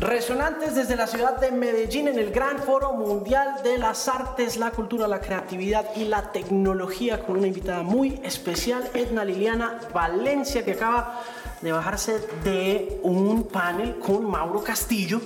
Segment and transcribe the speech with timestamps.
[0.00, 4.70] Resonantes desde la ciudad de Medellín en el Gran Foro Mundial de las Artes, la
[4.70, 10.72] Cultura, la Creatividad y la Tecnología con una invitada muy especial, Edna Liliana Valencia, que
[10.72, 11.24] acaba
[11.60, 15.20] de bajarse de un panel con Mauro Castillo,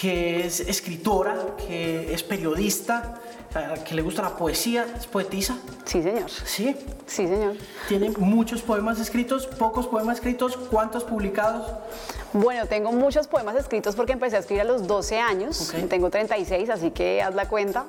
[0.00, 3.20] que es escritora, que es periodista,
[3.84, 5.58] que le gusta la poesía, es poetisa.
[5.84, 6.30] Sí, señor.
[6.30, 6.76] Sí.
[7.08, 7.56] Sí, señor.
[7.88, 11.72] Tiene muchos poemas escritos, pocos poemas escritos, ¿cuántos publicados?
[12.34, 16.68] Bueno, tengo muchos poemas escritos porque empecé a escribir a los 12 años, tengo 36,
[16.68, 17.86] así que haz la cuenta.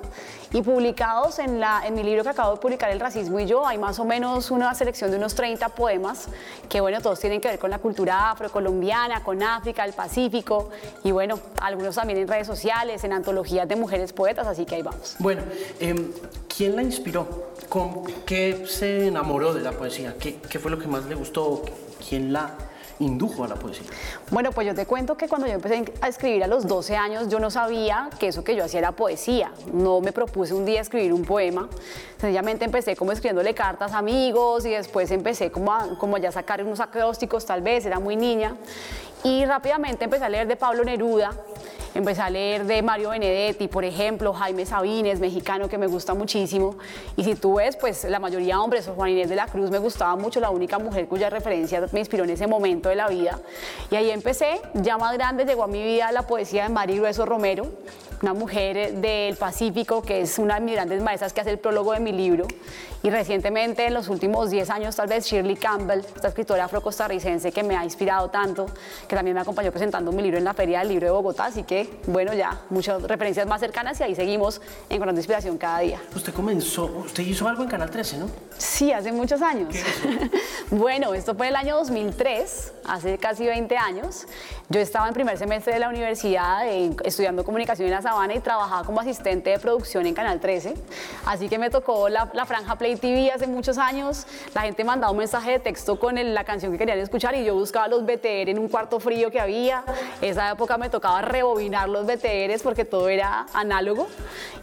[0.52, 3.66] Y publicados en, la, en mi libro que acabo de publicar, El racismo y yo,
[3.66, 6.28] hay más o menos una selección de unos 30 poemas
[6.70, 10.70] que, bueno, todos tienen que ver con la cultura afrocolombiana, con África, el Pacífico,
[11.04, 14.82] y bueno, algunos también en redes sociales, en antologías de mujeres poetas, así que ahí
[14.82, 15.16] vamos.
[15.18, 15.42] Bueno,
[15.80, 16.10] em,
[16.48, 17.52] ¿quién la inspiró?
[17.68, 20.14] ¿Con qué se enamoró de la poesía?
[20.18, 21.62] ¿Qué, ¿Qué fue lo que más le gustó?
[22.08, 22.54] ¿Quién la
[23.00, 23.86] indujo a la poesía?
[24.30, 27.28] Bueno, pues yo te cuento que cuando yo empecé a escribir a los 12 años,
[27.28, 29.50] yo no sabía que eso que yo hacía era poesía.
[29.72, 31.68] No me propuse un día escribir un poema.
[32.16, 36.62] Sencillamente empecé como escribiéndole cartas a amigos y después empecé como, a, como ya sacar
[36.62, 38.54] unos acrósticos tal vez, era muy niña.
[39.24, 41.32] Y rápidamente empecé a leer de Pablo Neruda
[41.92, 46.76] Empecé a leer de Mario Benedetti, por ejemplo, Jaime Sabines, mexicano, que me gusta muchísimo.
[47.16, 49.78] Y si tú ves, pues la mayoría hombres, o Juan Inés de la Cruz me
[49.78, 53.40] gustaba mucho, la única mujer cuya referencia me inspiró en ese momento de la vida.
[53.90, 57.24] Y ahí empecé, ya más grande llegó a mi vida la poesía de Mari Grueso
[57.24, 57.66] Romero,
[58.22, 61.92] una mujer del Pacífico que es una de mis grandes maestras que hace el prólogo
[61.92, 62.46] de mi libro.
[63.02, 67.62] Y recientemente, en los últimos 10 años, tal vez Shirley Campbell, esta escritora afro-costarricense que
[67.62, 68.66] me ha inspirado tanto,
[69.08, 71.46] que también me acompañó presentando mi libro en la Feria del Libro de Bogotá.
[71.46, 74.60] Así que, bueno, ya muchas referencias más cercanas y ahí seguimos
[74.90, 75.98] encontrando inspiración cada día.
[76.14, 78.26] Usted comenzó, usted hizo algo en Canal 13, ¿no?
[78.58, 79.74] Sí, hace muchos años.
[80.70, 84.26] bueno, esto fue el año 2003, hace casi 20 años.
[84.68, 88.40] Yo estaba en primer semestre de la universidad eh, estudiando comunicación en la Sabana y
[88.40, 90.74] trabajaba como asistente de producción en Canal 13.
[91.26, 94.26] Así que me tocó la, franja Play TV hace muchos años.
[94.52, 97.54] La gente mandaba un mensaje de texto con la canción que querían escuchar y yo
[97.54, 99.84] buscaba los BTR en un cuarto frío que había.
[100.20, 104.08] Esa época me tocaba rebobinar los BTRs porque todo era análogo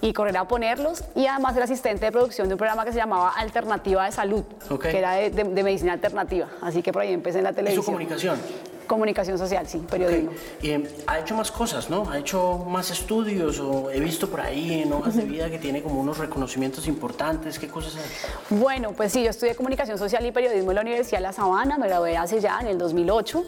[0.01, 1.05] y correr a ponerlos.
[1.16, 4.43] Y además era asistente de producción de un programa que se llamaba Alternativa de Salud,
[4.81, 6.49] que era de, medicina alternativa.
[6.61, 7.81] Así que por ahí empecé en la televisión.
[7.81, 8.76] ¿Y su comunicación?
[8.87, 10.31] Comunicación social, sí, periodismo.
[10.63, 12.09] Eh, ha hecho más cosas, ¿no?
[12.09, 15.83] Ha hecho más estudios o he visto por ahí en hojas de vida que tiene
[15.83, 17.59] como unos reconocimientos importantes.
[17.59, 18.37] ¿Qué cosas ha hecho?
[18.49, 21.77] Bueno, pues sí, yo estudié Comunicación Social y Periodismo en la Universidad de La Sabana,
[21.77, 23.43] me gradué hace ya en el 2008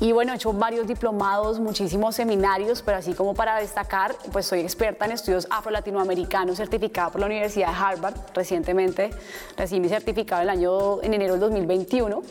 [0.00, 4.60] y bueno, he hecho varios diplomados, muchísimos seminarios, pero así como para destacar, pues soy
[4.60, 8.14] experta en estudios afro-latinoamericanos certificada por la Universidad de Harvard.
[8.34, 9.10] Recientemente
[9.56, 12.22] recibí mi certificado el año, en enero del 2021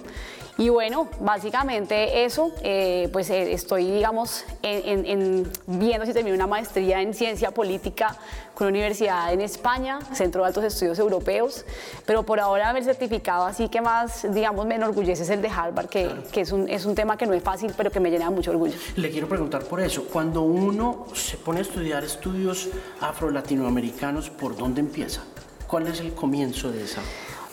[0.57, 7.01] y bueno, básicamente eso, eh, pues eh, estoy, digamos, en, viendo si termino una maestría
[7.01, 8.15] en ciencia política
[8.53, 11.65] con una universidad en España, Centro de Altos Estudios Europeos,
[12.05, 15.87] pero por ahora el certificado así que más, digamos, me enorgullece es el de Harvard,
[15.87, 18.25] que, que es, un, es un tema que no es fácil, pero que me llena
[18.25, 18.75] de mucho orgullo.
[18.97, 22.69] Le quiero preguntar por eso, cuando uno se pone a estudiar estudios
[22.99, 25.23] afro-latinoamericanos, ¿por dónde empieza?
[25.65, 27.01] ¿Cuál es el comienzo de esa?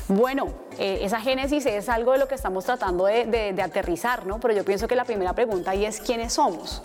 [0.08, 0.48] Bueno,
[0.78, 4.38] eh, esa génesis es algo de lo que estamos tratando de, aterrizar, ¿no?
[4.38, 6.82] Pero yo pienso que la primera pregunta ahí es quiénes somos.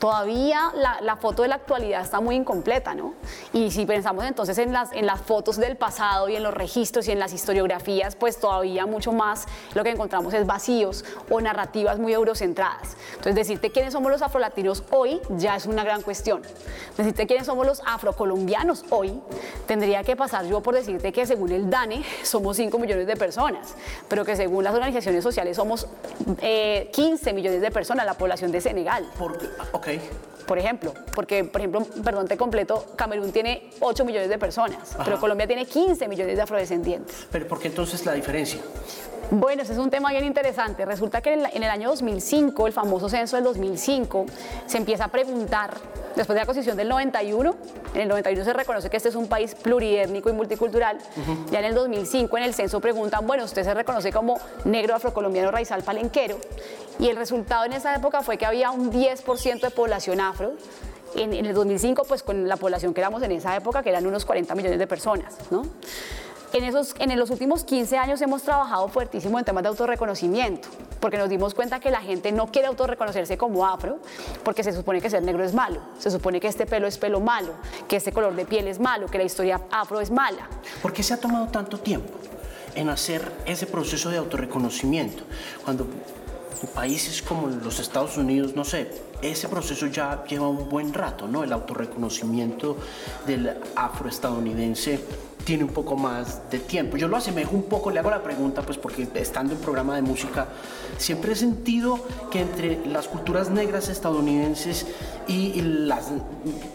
[0.00, 3.14] Todavía la, foto de la actualidad está muy incompleta, ¿no?
[3.52, 7.06] Y si pensamos entonces en las, en las fotos del pasado y en los registros
[7.06, 12.00] y en las historiografías, pues todavía mucho más lo que encontramos es vacíos o narrativas
[12.00, 12.96] muy eurocentradas.
[13.10, 16.42] Entonces decirte quiénes somos los afrolatinos hoy ya es una gran cuestión.
[16.96, 19.20] Decirte quiénes somos los afrocolombianos hoy,
[19.66, 23.35] tendría que pasar yo por decirte que según el DANE somos 5 millones de personas
[24.08, 25.86] pero que según las organizaciones sociales somos
[26.40, 29.06] 15 eh, millones de personas, la población de Senegal.
[29.18, 29.38] Por,
[29.72, 29.88] ok.
[30.46, 35.18] Por ejemplo, porque, por ejemplo, perdón, te completo, Camerún tiene 8 millones de personas, pero
[35.18, 37.26] Colombia tiene 15 millones de afrodescendientes.
[37.32, 38.60] ¿Pero por qué entonces la diferencia?
[39.30, 40.84] Bueno, ese es un tema bien interesante.
[40.84, 44.26] Resulta que en el año 2005, el famoso censo del 2005,
[44.66, 45.74] se empieza a preguntar,
[46.14, 47.56] después de la constitución del 91,
[47.94, 50.98] en el 91 se reconoce que este es un país pluriétnico y multicultural,
[51.50, 55.50] ya en el 2005 en el censo preguntan, bueno, usted se reconoce como negro afrocolombiano
[55.50, 56.38] raizal palenquero,
[57.00, 60.52] y el resultado en esa época fue que había un 10% de población afro,
[61.16, 64.06] en, en, el 2005, pues con la población que éramos en esa época, que eran
[64.06, 65.62] unos 40 millones de personas, ¿no?
[66.52, 70.68] En, esos, en los últimos 15 años hemos trabajado fuertísimo en temas de autorreconocimiento,
[71.00, 73.98] porque nos dimos cuenta que la gente no quiere autorreconocerse como afro,
[74.44, 77.20] porque se supone que ser negro es malo, se supone que este pelo es pelo
[77.20, 77.52] malo,
[77.88, 80.48] que este color de piel es malo, que la historia afro es mala.
[80.82, 82.12] ¿Por qué se ha tomado tanto tiempo
[82.74, 85.24] en hacer ese proceso de autorreconocimiento?
[85.64, 85.86] Cuando
[86.74, 88.90] países como los Estados Unidos, no sé,
[89.20, 91.44] ese proceso ya lleva un buen rato, ¿no?
[91.44, 92.76] El autorreconocimiento
[93.26, 95.00] del afroestadounidense
[95.46, 96.96] tiene un poco más de tiempo.
[96.96, 100.02] Yo lo asemejo un poco, le hago la pregunta, pues porque estando en programa de
[100.02, 100.48] música,
[100.98, 102.00] siempre he sentido
[102.32, 104.86] que entre las culturas negras estadounidenses
[105.28, 106.06] y las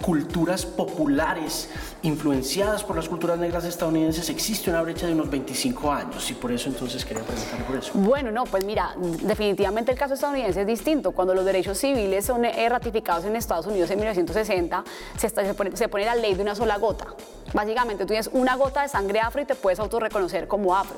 [0.02, 1.70] culturas populares
[2.04, 6.54] influenciadas por las culturas negras estadounidenses existe una brecha de unos 25 años y por
[6.54, 7.92] eso entonces quería preguntar por eso.
[7.96, 11.12] Bueno, no, pues mira, definitivamente el caso estadounidense es distinto.
[11.12, 14.84] Cuando los derechos civiles son eh, ratificados en Estados Unidos en 1960,
[15.18, 17.08] se, se, pone, se pone la ley de una sola gota.
[17.54, 20.98] Básicamente tú tienes una gota de sangre afro y te puedes autorreconocer como afro.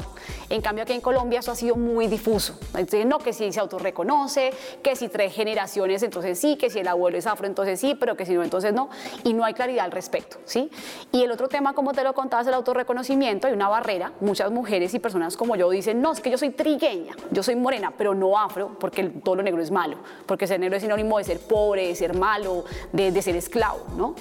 [0.49, 2.59] En cambio aquí en Colombia eso ha sido muy difuso.
[2.75, 4.51] Entonces, no que si se autorreconoce,
[4.83, 8.17] que si tres generaciones entonces sí, que si el abuelo es afro entonces sí, pero
[8.17, 8.89] que si no entonces no.
[9.23, 10.37] Y no hay claridad al respecto.
[10.45, 10.69] ¿sí?
[11.11, 14.11] Y el otro tema, como te lo contabas, el autorreconocimiento, hay una barrera.
[14.19, 17.55] Muchas mujeres y personas como yo dicen, no, es que yo soy trigueña, yo soy
[17.55, 21.17] morena, pero no afro, porque todo lo negro es malo, porque ser negro es sinónimo
[21.17, 23.85] de ser pobre, de ser malo, de, de ser esclavo.
[23.95, 24.15] ¿no?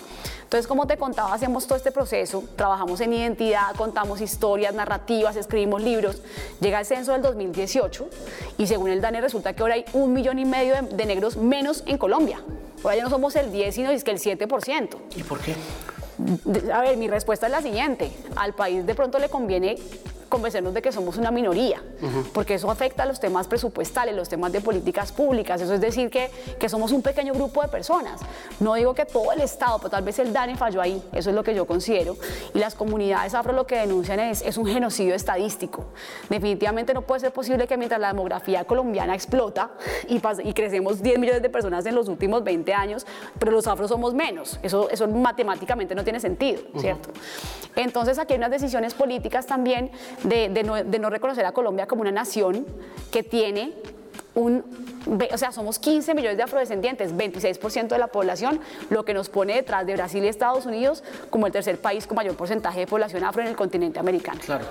[0.53, 5.83] Entonces, como te contaba, hacemos todo este proceso, trabajamos en identidad, contamos historias, narrativas, escribimos
[5.83, 6.21] libros.
[6.61, 8.07] Llega el censo del 2018
[8.59, 11.83] y según el DANE resulta que ahora hay un millón y medio de, negros menos
[11.87, 12.43] en Colombia.
[12.85, 14.89] Ahora ya no somos el 10, sino es que el 7%.
[15.17, 15.55] ¿Y por qué?
[16.71, 18.13] A ver, mi respuesta es la siguiente.
[18.37, 19.79] Al país de pronto le conviene
[20.33, 21.83] convencernos de que somos una minoría,
[22.33, 26.09] porque eso afecta a los temas presupuestales, los temas de políticas públicas, eso es decir
[26.09, 28.19] que, que somos un pequeño grupo de personas.
[28.59, 31.37] No digo que todo el Estado, pero tal vez el DANE falló ahí, eso es
[31.37, 32.17] lo que yo considero.
[32.55, 35.85] Y las comunidades afro lo que denuncian es, es un genocidio estadístico.
[36.31, 39.73] Definitivamente no puede ser posible que mientras la demografía colombiana explota
[40.09, 43.07] y, y crecemos 10 millones de personas en los últimos 20 años,
[43.39, 44.59] pero los afros somos menos.
[44.63, 47.11] Eso, eso matemáticamente no tiene sentido, ¿cierto?
[47.77, 49.91] Entonces aquí hay unas decisiones políticas también
[50.25, 52.67] de, no, reconocer a Colombia como una nación
[53.11, 53.73] que tiene
[54.35, 54.65] un,
[55.33, 59.55] o sea, somos 15 millones de afrodescendientes, 26% de la población, lo que nos pone
[59.55, 63.25] detrás de Brasil y Estados Unidos como el tercer país con mayor porcentaje de población
[63.25, 64.41] afro en el continente americano.
[64.45, 64.65] Claro.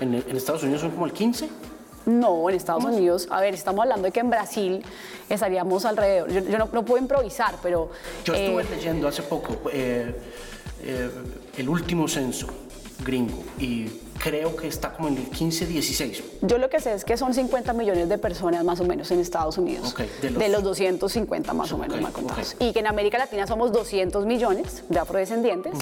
[0.00, 1.48] ¿En, Estados Unidos son como el 15?
[2.06, 4.82] No, en Estados Unidos, a ver, estamos hablando de que en Brasil
[5.28, 7.90] estaríamos alrededor, yo, no, puedo improvisar, pero...
[8.24, 10.14] Yo estuve eh, leyendo hace poco eh,
[10.82, 11.10] eh,
[11.58, 12.46] el último censo
[13.04, 13.86] gringo y
[14.22, 16.22] creo que está como en el 15-16.
[16.42, 19.18] Yo lo que sé es que son 50 millones de personas más o menos en
[19.18, 19.94] Estados Unidos.
[20.20, 20.60] de, los...
[20.60, 21.98] 250 más o menos,
[22.58, 25.72] Y que en América Latina somos 200 millones de afrodescendientes.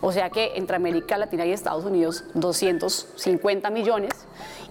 [0.00, 4.12] O sea que entre América Latina y Estados Unidos 250 millones.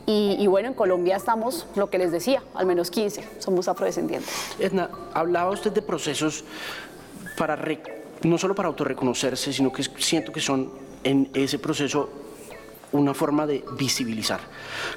[0.05, 4.29] Y, bueno, en Colombia estamos, lo que les decía, al menos 15 somos afrodescendientes.
[4.59, 6.43] Edna, hablaba usted de procesos
[7.37, 7.57] para,
[8.23, 10.71] no solo para autorreconocerse, sino que siento que son
[11.03, 12.09] en ese proceso
[12.93, 14.39] una forma de visibilizar,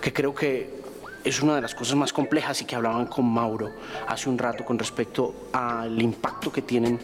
[0.01, 0.87] que creo que
[1.25, 3.73] es una de las cosas más complejas y que hablaban con Mauro
[4.07, 7.01] hace un rato con respecto al impacto que tienen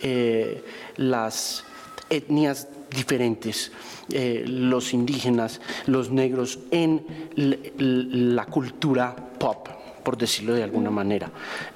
[0.00, 0.64] eh,
[0.96, 1.64] las
[2.08, 3.70] etnias diferentes,
[4.10, 7.04] eh, los indígenas, los negros, en
[7.76, 9.68] la cultura pop
[10.08, 11.30] por decirlo de alguna manera.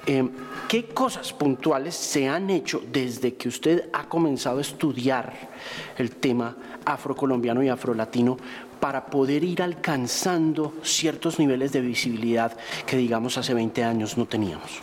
[0.07, 0.27] Eh,
[0.67, 5.51] ¿Qué cosas puntuales se han hecho desde que usted ha comenzado a estudiar
[5.99, 8.37] el tema afrocolombiano y afrolatino
[8.79, 12.51] para poder ir alcanzando ciertos niveles de visibilidad
[12.85, 14.81] que digamos hace 20 años no teníamos?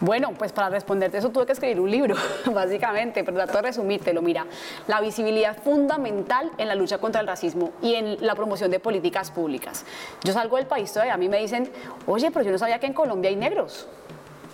[0.00, 2.14] Bueno, pues para responderte eso tuve que escribir un libro,
[2.54, 4.22] básicamente, pero trato de resumírtelo.
[4.22, 4.46] Mira,
[4.86, 9.30] la visibilidad fundamental en la lucha contra el racismo y en la promoción de políticas
[9.30, 9.84] públicas.
[10.24, 11.70] Yo salgo del país todavía, a mí me dicen,
[12.06, 13.86] oye, pero yo no sabía que en Colombia hay negros.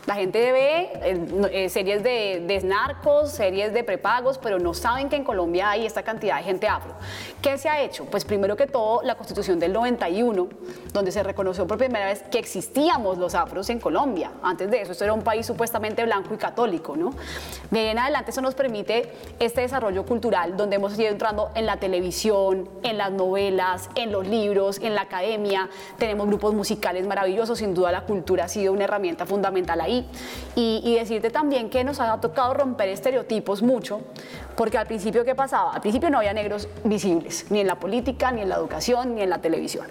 [0.07, 5.09] La gente ve eh, eh, series de, de, narcos, series de prepagos, pero no saben
[5.09, 6.95] que en Colombia hay esta cantidad de gente afro.
[7.43, 8.05] ¿Qué se ha hecho?
[8.05, 10.49] Pues primero que todo, la constitución del 91,
[10.93, 14.31] donde se reconoció por primera vez que existíamos los afros en Colombia.
[14.45, 17.11] Antes de eso, esto era un país supuestamente blanco y católico, ¿no?
[17.73, 19.11] De en adelante eso nos permite
[19.41, 24.25] este desarrollo cultural, donde hemos ido entrando en la televisión, en las novelas, en los
[24.25, 25.69] libros, en la academia.
[25.99, 29.96] Tenemos grupos musicales maravillosos, sin duda la cultura ha sido una herramienta fundamental ahí
[30.55, 34.01] y, decirte también que nos ha tocado romper estereotipos mucho,
[34.57, 35.73] porque al principio, ¿qué pasaba?
[35.73, 39.23] Al principio no había negros visibles, ni en la política, ni en la educación, ni
[39.23, 39.87] en la televisión.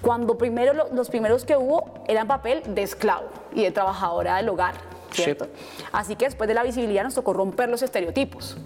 [0.00, 4.74] Cuando primero, los primeros que hubo eran papel de esclavo y de trabajadora del hogar
[5.10, 5.48] ¿cierto?
[5.92, 8.56] Así que después de la visibilidad nos tocó romper los estereotipos.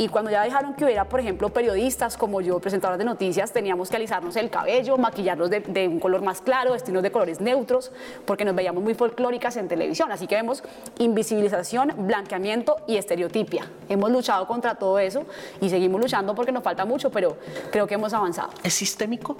[0.00, 3.90] Y cuando ya dejaron que hubiera, por ejemplo, periodistas como yo, presentadoras de noticias, teníamos
[3.90, 7.92] que alisarnos el cabello, maquillarnos de, un color más claro, vestirnos de colores neutros,
[8.24, 10.10] porque nos veíamos muy folclóricas en televisión.
[10.10, 10.62] Así que vemos
[10.98, 13.66] invisibilización, blanqueamiento y estereotipia.
[13.90, 15.26] Hemos luchado contra todo eso
[15.60, 17.36] y seguimos luchando porque nos falta mucho, pero
[17.70, 18.48] creo que hemos avanzado.
[18.62, 19.36] ¿Es sistémico?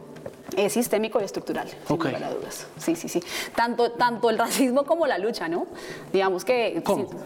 [0.59, 2.05] Es sistémico y estructural, sin Ok.
[2.05, 2.67] lugar a dudas.
[2.76, 3.23] Sí, sí, sí.
[3.55, 5.67] Tanto, tanto el racismo como la lucha, ¿no?
[6.12, 6.83] Digamos que...
[6.85, 7.09] ¿Cómo?
[7.09, 7.17] sí,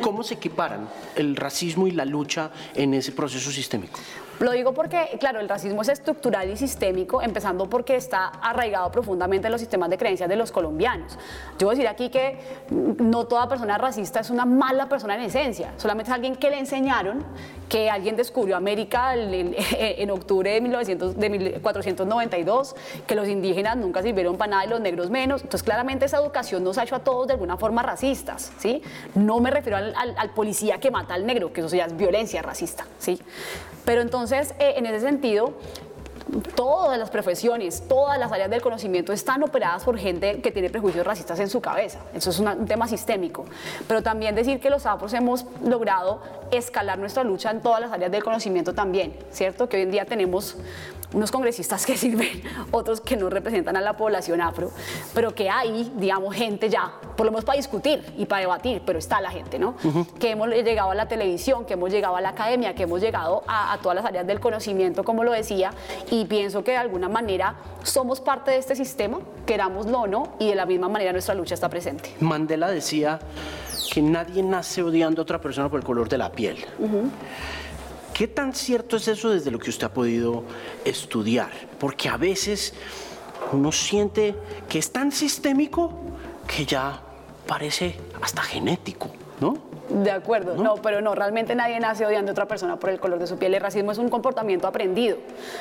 [0.00, 3.98] ¿Cómo se equiparan el racismo y la lucha en ese proceso sistémico?
[4.40, 9.48] Lo digo porque, claro, el racismo es estructural y sistémico, empezando porque está arraigado profundamente
[9.48, 11.18] en los sistemas de creencias de los colombianos.
[11.58, 12.38] Yo voy a decir aquí que
[12.70, 16.58] no toda persona racista es una mala persona en esencia, solamente es alguien que le
[16.58, 17.24] enseñaron
[17.68, 22.74] que alguien descubrió América en octubre de, 1900 de 1492,
[23.06, 25.42] que los indígenas nunca sirvieron para nada y los negros menos.
[25.42, 28.82] Entonces, claramente esa educación nos ha hecho a todos de alguna forma racistas, ¿sí?
[29.14, 31.96] No me refiero al, al- al policía que mata al negro, que eso ya es
[31.96, 33.20] violencia racista, ¿sí?
[33.84, 35.54] Pero entonces, eh, en ese sentido,
[36.54, 41.06] todas las profesiones, todas las áreas del conocimiento están operadas por gente que tiene prejuicios
[41.06, 42.00] racistas en su cabeza.
[42.14, 43.44] Eso es una- un tema sistémico.
[43.86, 46.20] Pero también decir que los afros hemos logrado
[46.50, 49.68] escalar nuestra lucha en todas las áreas del conocimiento también, ¿cierto?
[49.68, 50.56] Que hoy en día tenemos
[51.14, 54.70] unos congresistas que sirven, otros que no representan a la población afro,
[55.14, 58.98] pero que hay, digamos, gente ya, por lo menos para discutir y para debatir, pero
[58.98, 59.74] está la gente, ¿no?
[60.20, 63.42] Que hemos llegado a la televisión, que hemos llegado a la academia, que hemos llegado
[63.46, 65.70] a, a todas las áreas del conocimiento, como lo decía,
[66.10, 70.48] y pienso que de alguna manera somos parte de este sistema, querámoslo o no, y
[70.48, 72.14] de la misma manera nuestra lucha está presente.
[72.20, 73.18] Mandela decía
[73.92, 76.64] que nadie nace odiando a otra persona por el color de la piel.
[78.12, 80.44] ¿Qué tan cierto es eso desde lo que usted ha podido
[80.84, 81.50] estudiar?
[81.78, 82.74] Porque a veces
[83.52, 84.34] uno siente
[84.68, 85.92] que es tan sistémico
[86.46, 87.00] que ya
[87.46, 89.10] parece hasta genético,
[89.40, 89.67] ¿no?
[89.88, 93.18] De acuerdo, no, pero no, realmente nadie nace odiando a otra persona por el color
[93.18, 93.54] de su piel.
[93.54, 95.16] El racismo es un comportamiento aprendido.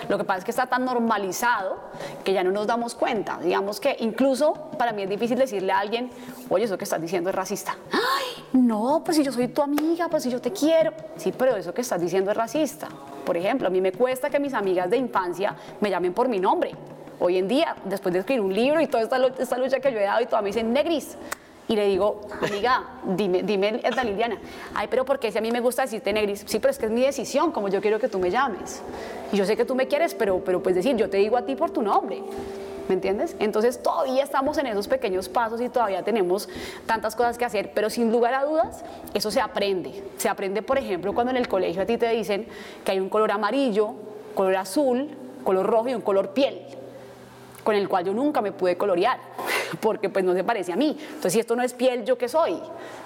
[0.10, 1.77] Lo que pasa es que está tan normalizado
[2.25, 3.39] que ya no nos damos cuenta.
[3.41, 6.10] Digamos que incluso para mí es difícil decirle a alguien,
[6.50, 7.77] oye, eso que estás diciendo es racista.
[7.91, 10.91] Ay, no, pues si yo soy tu amiga, pues si yo te quiero.
[11.15, 12.89] Sí, pero eso que estás diciendo es racista.
[13.25, 16.39] Por ejemplo, a mí me cuesta que mis amigas de infancia me llamen por mi
[16.39, 16.72] nombre.
[17.19, 19.91] Hoy en día, después de escribir un libro y toda esta, lu- esta lucha que
[19.91, 21.17] yo he dado y todas me dicen negris.
[21.69, 24.38] Y le digo, amiga, dime, dime, Edna Liliana,
[24.74, 26.43] ay, pero ¿por qué si a mí me gusta decirte negris?
[26.45, 28.81] Sí, pero es que es mi decisión, como yo quiero que tú me llames.
[29.33, 31.41] Y yo sé que tú me quieres, pero, pero pues decir, yo te digo a
[31.41, 32.24] ti por tu nombre.
[32.88, 33.36] ¿Me entiendes?
[33.39, 36.47] Entonces todavía estamos en esos pequeños pasos y todavía tenemos
[36.86, 40.03] tantas cosas que hacer, pero sin lugar a dudas, eso se aprende.
[40.15, 42.47] Se aprende, por ejemplo, cuando en el colegio a ti te dicen
[42.86, 43.93] que hay un color amarillo,
[44.36, 45.09] color azul,
[45.43, 46.62] color rojo y un color piel
[47.67, 49.19] con el cual yo nunca me pude colorear,
[49.79, 50.97] porque pues no se parece a mí.
[51.00, 52.59] Entonces, si esto no es piel, ¿yo qué soy?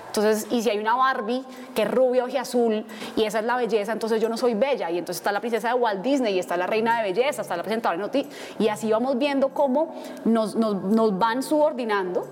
[0.08, 1.42] Entonces, y si hay una Barbie
[1.74, 4.92] que es rubia, azul y esa es la belleza, entonces yo no soy bella.
[4.92, 7.56] Y entonces está la princesa de Walt Disney, y está la reina de belleza, está
[7.56, 8.36] la presentadora de noticias.
[8.60, 12.28] Y así vamos viendo cómo nos, nos, nos van subordinando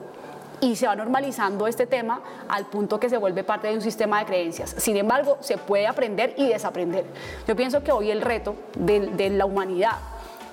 [0.61, 4.19] y se va normalizando este tema al punto que se vuelve parte de un sistema
[4.19, 4.75] de creencias.
[4.77, 7.05] Sin embargo, se puede aprender y desaprender.
[7.47, 9.93] Yo pienso que hoy el reto de, de la humanidad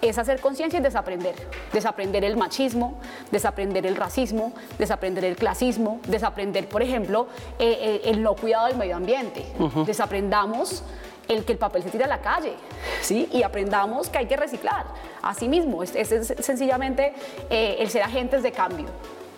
[0.01, 1.35] es hacer conciencia y desaprender.
[1.73, 2.99] Desaprender el machismo,
[3.31, 7.27] desaprender el racismo, desaprender el clasismo, desaprender, por ejemplo,
[7.59, 9.45] eh, eh, el no cuidado del medio ambiente.
[9.87, 10.83] Desaprendamos
[11.29, 12.53] el que el papel se tira a la calle,
[13.01, 13.29] ¿sí?
[13.33, 14.87] Y aprendamos que hay que reciclar.
[15.23, 17.15] Asimismo, es, es, es sencillamente
[17.51, 18.87] eh, el ser agentes de cambio,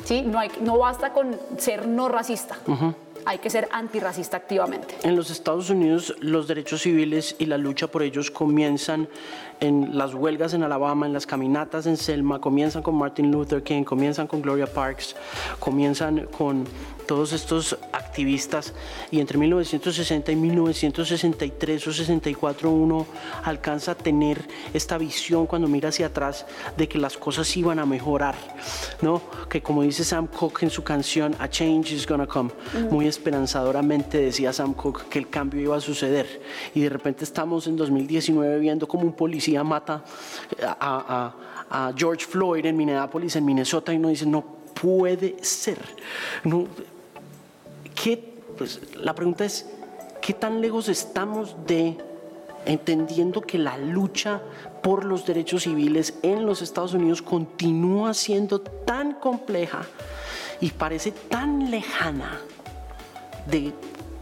[0.05, 0.23] ¿sí?
[0.23, 2.57] No, hay, no basta con ser no racista,
[3.25, 4.97] hay que ser antirracista activamente.
[5.03, 9.09] En los Estados Unidos los derechos civiles y la lucha por ellos comienzan
[9.61, 13.85] en las huelgas en Alabama, en las caminatas en Selma, comienzan con Martin Luther King,
[13.85, 15.17] comienzan con Gloria Parks,
[15.59, 16.65] comienzan con
[17.09, 18.75] todos estos activistas
[19.11, 23.07] y entre 1960 y 1963 o 64 uno
[23.45, 26.45] alcanza a tener esta visión cuando mira hacia atrás
[26.77, 28.35] de que las cosas iban a mejorar,
[29.00, 29.23] ¿no?
[29.49, 32.50] Que como dice Sam Cooke en su canción A Change is Gonna Come,
[32.91, 36.43] muy esperanzadoramente decía Sam Cooke que el cambio iba a suceder
[36.75, 40.05] y de repente estamos en 2019 viendo como un policía mata
[40.62, 41.35] a,
[41.71, 44.43] a- a George Floyd en Minneapolis, en Minnesota y uno dice no
[44.81, 45.79] puede ser,
[46.45, 46.67] no,
[48.02, 49.67] ¿qué, pues, la pregunta es,
[50.21, 51.97] ¿qué tan lejos estamos de
[52.67, 54.43] entendiendo que la lucha
[54.83, 59.83] por los derechos civiles en los Estados Unidos continúa siendo tan compleja
[60.61, 62.40] y parece tan lejana
[63.47, 63.73] de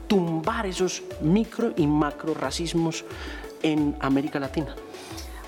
[0.06, 3.04] tumbar esos micro y macro racismos
[3.62, 4.74] en América Latina?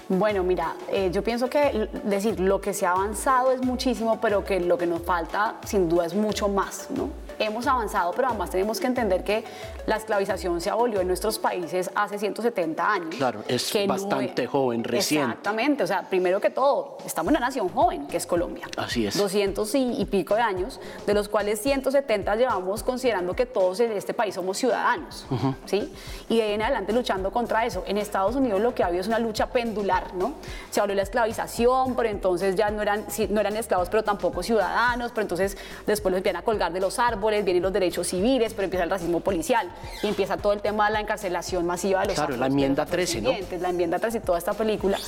[0.08, 4.44] Bueno, mira, eh, yo pienso que decir lo que se ha avanzado es muchísimo, pero
[4.44, 7.27] que lo que nos falta sin duda es mucho más, ¿no?
[7.38, 9.44] Hemos avanzado, pero además tenemos que entender que
[9.86, 13.14] la esclavización se abolió en nuestros países hace 170 años.
[13.16, 15.28] Claro, es bastante joven, reciente.
[15.28, 18.66] Exactamente, o sea, primero que todo, estamos en una nación joven, que es Colombia.
[18.76, 19.16] Así es.
[19.16, 24.14] 200 y, pico de años, de los cuales 170 llevamos considerando que todos en este
[24.14, 25.26] país somos ciudadanos,
[25.66, 25.92] ¿sí?
[26.28, 27.84] Y de ahí en adelante luchando contra eso.
[27.86, 30.34] En Estados Unidos lo que ha habido es una lucha pendular, ¿no?
[30.70, 34.42] Se habló de la esclavización, pero entonces ya no eran, no eran esclavos, pero tampoco
[34.42, 38.54] ciudadanos, pero entonces después los empiezan a colgar de los árboles, vienen los derechos civiles,
[38.54, 39.70] pero empieza el racismo policial
[40.02, 43.20] y empieza todo el tema de la encarcelación masiva de los Claro, la enmienda 13,
[43.20, 43.32] ¿no?
[43.60, 44.98] La enmienda 13 y toda esta película.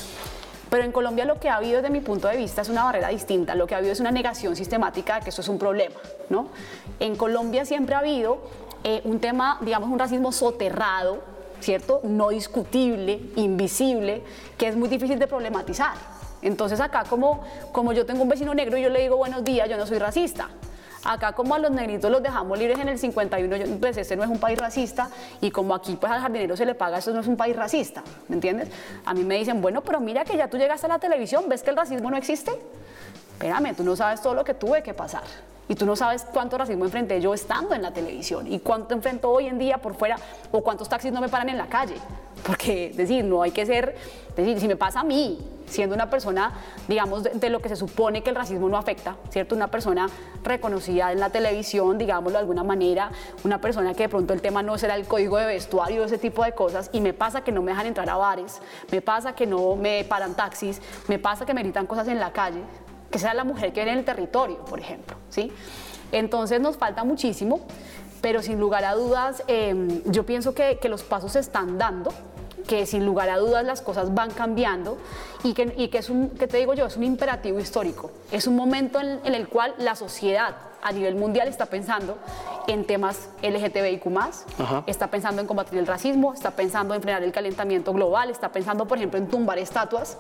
[0.71, 3.09] Pero en Colombia lo que ha habido desde mi punto de vista es una barrera
[3.09, 5.97] distinta, lo que ha habido es una negación sistemática de que esto es un problema,
[6.29, 6.49] ¿no?
[7.01, 8.39] En Colombia siempre ha habido
[8.85, 11.19] eh, un tema, digamos, un racismo soterrado,
[11.61, 12.01] ¿cierto?
[12.05, 14.23] No discutible, invisible,
[14.57, 15.95] que es muy difícil de problematizar.
[16.41, 19.69] Entonces acá como, como yo tengo un vecino negro y yo le digo buenos días,
[19.69, 20.49] yo no soy racista.
[21.05, 24.29] Acá como a los negritos los dejamos libres en el 51, pues este no es
[24.29, 25.09] un país racista
[25.41, 28.03] y como aquí pues al jardinero se le paga, esto no es un país racista,
[28.29, 28.69] ¿me entiendes?
[29.07, 31.63] A mí me dicen, bueno, pero mira que ya tú llegaste a la televisión, ¿ves
[31.63, 32.53] que el racismo no existe?
[33.33, 35.23] Espérame, tú no sabes todo lo que tuve que pasar.
[35.71, 39.31] Y tú no sabes cuánto racismo enfrenté yo estando en la televisión y cuánto enfrento
[39.31, 40.17] hoy en día por fuera
[40.51, 41.95] o cuántos taxis no me paran en la calle.
[42.45, 43.95] Porque, decir, no hay que ser,
[44.35, 46.55] decir, si me pasa a mí, siendo una persona,
[46.89, 49.55] digamos, de, lo que se supone que el racismo no afecta, ¿cierto?
[49.55, 50.09] Una persona
[50.43, 53.13] reconocida en la televisión, digámoslo de alguna manera,
[53.45, 56.43] una persona que de pronto el tema no será el código de vestuario, ese tipo
[56.43, 58.61] de cosas, y me pasa que no me dejan entrar a bares,
[58.91, 62.33] me pasa que no me paran taxis, me pasa que me gritan cosas en la
[62.33, 62.65] calle,
[63.11, 65.17] que sea la mujer que viene en el territorio, por ejemplo.
[65.29, 65.53] ¿sí?
[66.13, 67.61] Entonces nos falta muchísimo,
[68.21, 72.13] pero sin lugar a dudas em, yo pienso que, que, los pasos se están dando,
[72.69, 74.99] que sin lugar a dudas las cosas van cambiando
[75.43, 78.47] y que, y que es un, que te digo yo, es un imperativo histórico, es
[78.47, 82.17] un momento en, en el cual la sociedad a nivel mundial está pensando
[82.67, 84.07] en temas LGTBIQ+,
[84.87, 88.87] está pensando en combatir el racismo, está pensando en frenar el calentamiento global, está pensando,
[88.87, 90.17] por ejemplo, en tumbar estatuas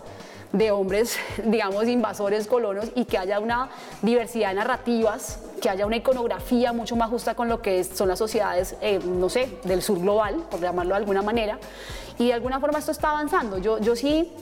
[0.52, 3.70] de hombres, digamos, invasores colonos y que haya una
[4.02, 8.18] diversidad de narrativas, que haya una iconografía mucho más justa con lo que son las
[8.18, 11.58] sociedades, eh, no sé, del sur global, por llamarlo de alguna manera.
[12.18, 13.58] Y de alguna forma esto está avanzando.
[13.58, 14.32] Yo, yo sí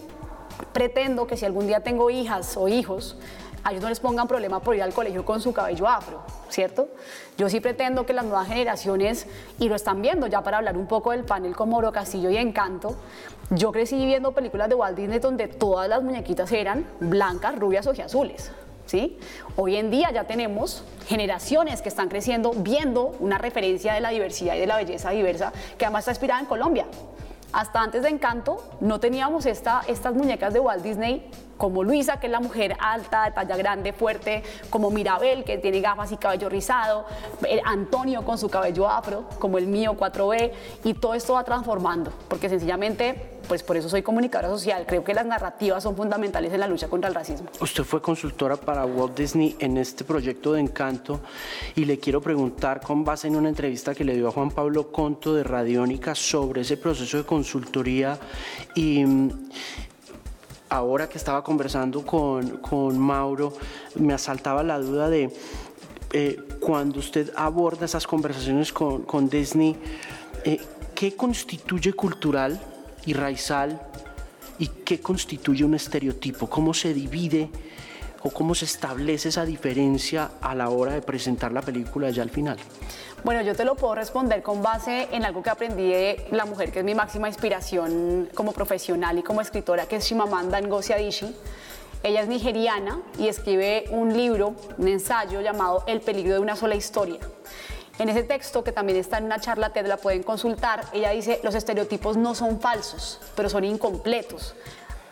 [0.72, 3.16] pretendo que si algún día tengo hijas o hijos,
[3.64, 6.88] a ellos no les pongan problema por ir al colegio con su cabello afro, ¿cierto?
[7.36, 9.26] Yo sí pretendo que las nuevas generaciones,
[9.58, 12.36] y lo están viendo ya para hablar un poco del panel con Moro Castillo y
[12.36, 12.96] Encanto,
[13.50, 17.90] yo crecí viendo películas de Walt Disney donde todas las muñequitas eran blancas, rubias o
[17.90, 18.50] azules.
[18.86, 19.18] ¿Sí?
[19.56, 24.54] Hoy en día ya tenemos generaciones que están creciendo viendo una referencia de la diversidad
[24.56, 26.86] y de la belleza diversa que además está inspirada en Colombia.
[27.52, 32.28] Hasta antes de Encanto no teníamos esta, estas muñecas de Walt Disney como Luisa, que
[32.28, 36.48] es la mujer alta, de talla grande, fuerte, como Mirabel, que tiene gafas y cabello
[36.48, 37.04] rizado,
[37.64, 40.52] Antonio con su cabello afro, como el mío 4B,
[40.84, 44.84] y todo esto va transformando, porque sencillamente pues por eso soy comunicadora social.
[44.86, 47.48] Creo que las narrativas son fundamentales en la lucha contra el racismo.
[47.60, 51.20] Usted fue consultora para Walt Disney en este proyecto de Encanto
[51.74, 54.92] y le quiero preguntar con base en una entrevista que le dio a Juan Pablo
[54.92, 58.18] Conto de Radiónica sobre ese proceso de consultoría
[58.74, 59.04] y
[60.68, 63.54] ahora que estaba conversando con, con Mauro,
[63.94, 65.34] me asaltaba la duda de
[66.12, 69.76] eh, cuando usted aborda esas conversaciones con, con Disney,
[70.44, 70.60] eh,
[70.94, 72.60] ¿qué constituye cultural
[73.12, 73.80] raizal
[74.58, 76.48] y qué constituye un estereotipo?
[76.48, 77.50] ¿Cómo se divide
[78.22, 82.30] o cómo se establece esa diferencia a la hora de presentar la película ya al
[82.30, 82.58] final?
[83.24, 86.70] Bueno, yo te lo puedo responder con base en algo que aprendí de la mujer
[86.70, 91.34] que es mi máxima inspiración como profesional y como escritora, que es Shimamanda Ngozi Adichie.
[92.04, 96.76] Ella es nigeriana y escribe un libro, un ensayo llamado El peligro de una sola
[96.76, 97.18] historia.
[97.98, 101.40] En ese texto, que también está en una charla TED, la pueden consultar, ella dice,
[101.42, 104.54] los estereotipos no son falsos, pero son incompletos.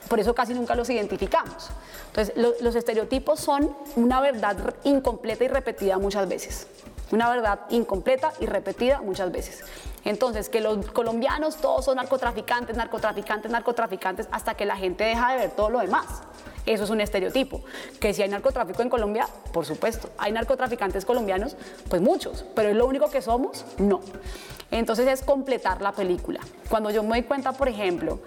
[0.08, 1.68] Por eso casi nunca los identificamos.
[2.08, 6.68] Entonces, los estereotipos son una verdad incompleta y repetida muchas veces.
[7.10, 9.64] Una verdad incompleta y repetida muchas veces.
[10.04, 15.38] Entonces, que los colombianos todos son narcotraficantes, narcotraficantes, narcotraficantes, hasta que la gente deja de
[15.38, 16.06] ver todo lo demás.
[16.66, 17.62] Eso es un estereotipo.
[18.00, 20.10] Que si hay narcotráfico en Colombia, por supuesto.
[20.18, 21.56] ¿Hay narcotraficantes colombianos?
[21.88, 22.44] Pues muchos.
[22.54, 23.64] ¿Pero es lo único que somos?
[23.78, 24.00] No.
[24.70, 26.40] Entonces es completar la película.
[26.68, 28.18] Cuando yo me doy cuenta, por ejemplo,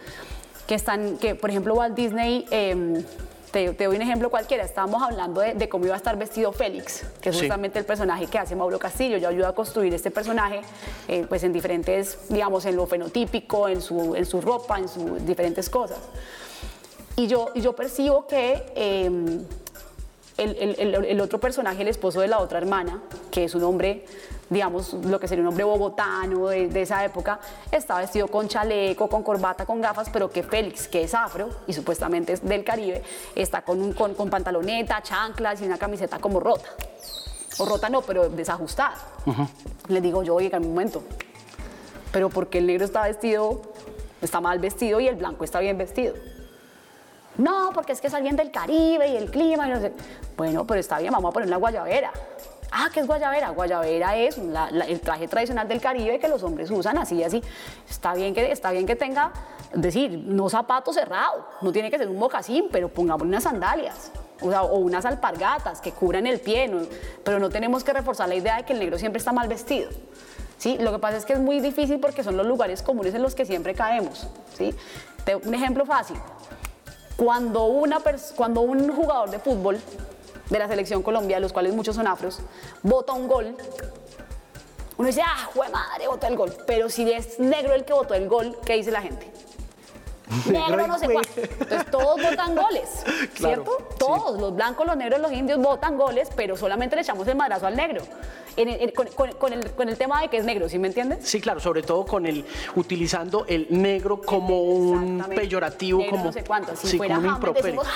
[0.68, 2.46] que están, que por ejemplo Walt Disney...
[2.50, 3.04] Em,
[3.52, 7.30] te, doy un ejemplo cualquiera, estábamos hablando de, cómo iba a estar vestido Félix, que
[7.30, 9.18] es justamente el personaje que hace Mauro Castillo.
[9.18, 10.62] Yo ayudo a construir este personaje
[11.08, 15.26] eh, pues en diferentes, digamos, en lo fenotípico, en su, en su ropa, en sus
[15.26, 15.98] diferentes cosas.
[17.20, 19.44] Y yo, y yo percibo que em,
[20.38, 24.06] el, otro personaje, el esposo de la otra hermana, que es un hombre,
[24.50, 27.42] digamos, lo que sería un hombre bogotano de, esa época,
[27.74, 31.74] está vestido con chaleco, con corbata, con gafas, pero que Félix, que es afro y
[31.74, 33.04] supuestamente es del Caribe,
[33.36, 36.70] está con, con, con pantaloneta, chanclas y una camiseta como rota.
[37.58, 38.96] O rota no, pero desajustada.
[39.90, 41.04] Le digo yo, en un momento,
[42.14, 43.62] pero porque el negro está vestido,
[44.22, 46.14] está mal vestido y el blanco está bien vestido?
[47.40, 49.94] No, porque es que es alguien del Caribe y el clima y no sé.
[50.36, 52.12] Bueno, pero está bien, vamos a poner la guayabera.
[52.70, 53.50] Ah, ¿qué es guayabera?
[53.50, 57.42] Guayabera es el traje tradicional del Caribe que los hombres usan así y así.
[57.90, 59.32] Está bien que, está bien que tenga,
[59.74, 64.12] es decir, no zapato cerrado, no tiene que ser un mocasín, pero pongamos unas sandalias.
[64.42, 66.70] O, unas alpargatas que cubran el pie,
[67.24, 69.90] pero no tenemos que reforzar la idea de que el negro siempre está mal vestido.
[70.58, 70.78] ¿sí?
[70.78, 73.34] Lo que pasa es que es muy difícil porque son los lugares comunes en los
[73.34, 74.28] que siempre caemos.
[74.58, 74.76] ¿sí?
[75.46, 76.18] Un ejemplo fácil.
[77.20, 78.00] Cuando, una
[78.36, 79.78] cuando un jugador de fútbol
[80.50, 82.40] de la selección Colombia, de los cuales muchos son afros,
[82.82, 83.58] vota un gol,
[84.98, 86.54] uno dice, ah, jue madre, votó el gol.
[86.66, 89.30] Pero si es negro el que votó el gol, ¿qué dice la gente?
[90.46, 91.32] negro no sé cuánto.
[91.36, 93.04] Entonces todos votan goles,
[93.36, 93.78] ¿cierto?
[93.98, 97.68] todos, los blancos, los negros, los indios votan goles, pero solamente le echamos el madrazo
[97.68, 98.02] al negro.
[99.38, 101.20] Con, el, tema de que es negro, ¿sí me entiendes?
[101.28, 102.46] Sí, claro, sobre todo con el
[102.76, 106.76] utilizando el negro como un peyorativo, como no sé cuánto.
[106.76, 107.88] Si fuera como un decimos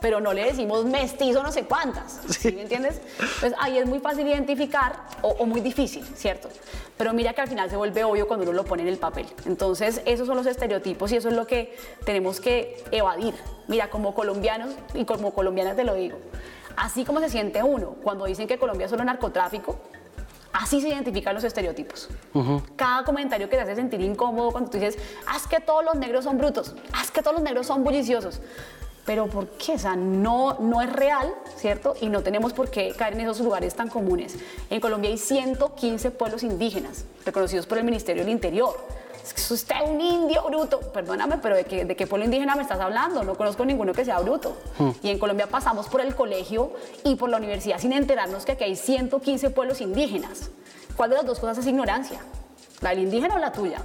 [0.00, 3.00] pero no le decimos mestizo no sé cuántas, ¿sí, me entiendes?
[3.40, 6.48] Pues ahí es muy fácil identificar o, o muy difícil, ¿cierto?
[6.96, 9.26] Pero mira que al final se vuelve obvio cuando uno lo pone en el papel.
[9.44, 13.34] Entonces, esos son los estereotipos y eso es lo que tenemos que evadir.
[13.68, 16.18] Mira, como colombianos y como colombianas te lo digo,
[16.76, 19.78] así como se siente uno cuando dicen que Colombia es solo narcotráfico,
[20.58, 22.08] Así se identifican los estereotipos.
[22.76, 26.24] Cada comentario que te hace sentir incómodo cuando tú dices, haz que todos los negros
[26.24, 28.40] son brutos, haz que todos los negros son bulliciosos.
[29.04, 29.74] Pero ¿por qué?
[29.74, 31.94] O sea, no, no es real, ¿cierto?
[32.00, 34.36] Y no tenemos por qué caer en esos lugares tan comunes.
[34.70, 38.74] En Colombia hay 115 pueblos indígenas reconocidos por el Ministerio del Interior
[39.50, 40.80] usted es un indio bruto.
[40.80, 43.22] Perdóname, pero ¿de qué, ¿de qué pueblo indígena me estás hablando?
[43.22, 44.56] No conozco ninguno que sea bruto.
[44.78, 44.90] Hmm.
[45.02, 46.72] Y en Colombia pasamos por el colegio
[47.04, 50.50] y por la universidad sin enterarnos que aquí hay 115 pueblos indígenas.
[50.96, 52.20] ¿Cuál de las dos cosas es ignorancia?
[52.80, 53.82] ¿La del indígena o la tuya?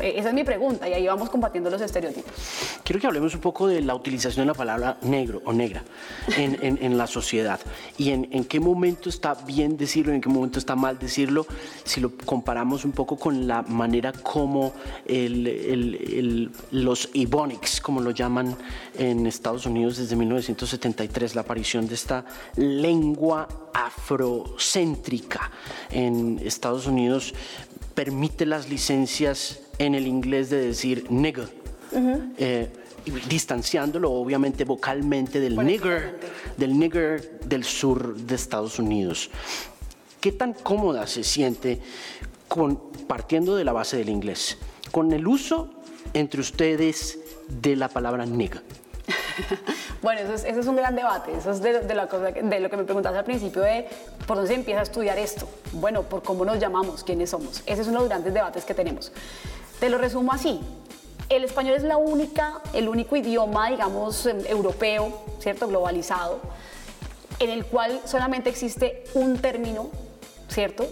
[0.00, 2.32] Eh, esa es mi pregunta y ahí vamos combatiendo los estereotipos.
[2.82, 5.82] Quiero que hablemos un poco de la utilización de la palabra negro o negra
[6.36, 7.60] en, la sociedad
[7.96, 11.46] y en, qué momento está bien decirlo y en qué momento está mal decirlo
[11.84, 14.72] si lo comparamos un poco con la manera como
[16.70, 18.56] los Ebonics, como lo llaman
[18.98, 22.24] en Estados Unidos desde 1973, la aparición de esta
[22.56, 25.50] lengua afrocéntrica
[25.90, 27.34] en Estados Unidos
[27.94, 31.48] permite las licencias en el inglés de decir nigger,
[32.36, 32.68] eh,
[33.28, 36.20] distanciándolo obviamente vocalmente del nigger,
[36.58, 39.30] del nigger del sur de Estados Unidos.
[40.20, 41.80] ¿Qué tan cómoda se siente
[42.46, 42.76] con,
[43.08, 44.58] partiendo de la base del inglés,
[44.92, 45.70] con el uso
[46.12, 48.62] entre ustedes de la palabra nigger?
[50.02, 51.32] bueno, eso es, un gran debate.
[51.32, 53.88] Eso es de, la cosa, de, lo que me preguntaste al principio de
[54.26, 55.48] por dónde se empieza a estudiar esto.
[55.72, 57.62] Bueno, por cómo nos llamamos, quiénes somos.
[57.64, 59.10] Ese es uno de los grandes debates que tenemos.
[59.80, 60.60] Te lo resumo así.
[61.30, 65.68] El español es la única, el único idioma, digamos, em, europeo, ¿cierto?
[65.68, 66.38] Globalizado,
[67.38, 69.88] en el cual solamente existe un término,
[70.48, 70.86] ¿cierto?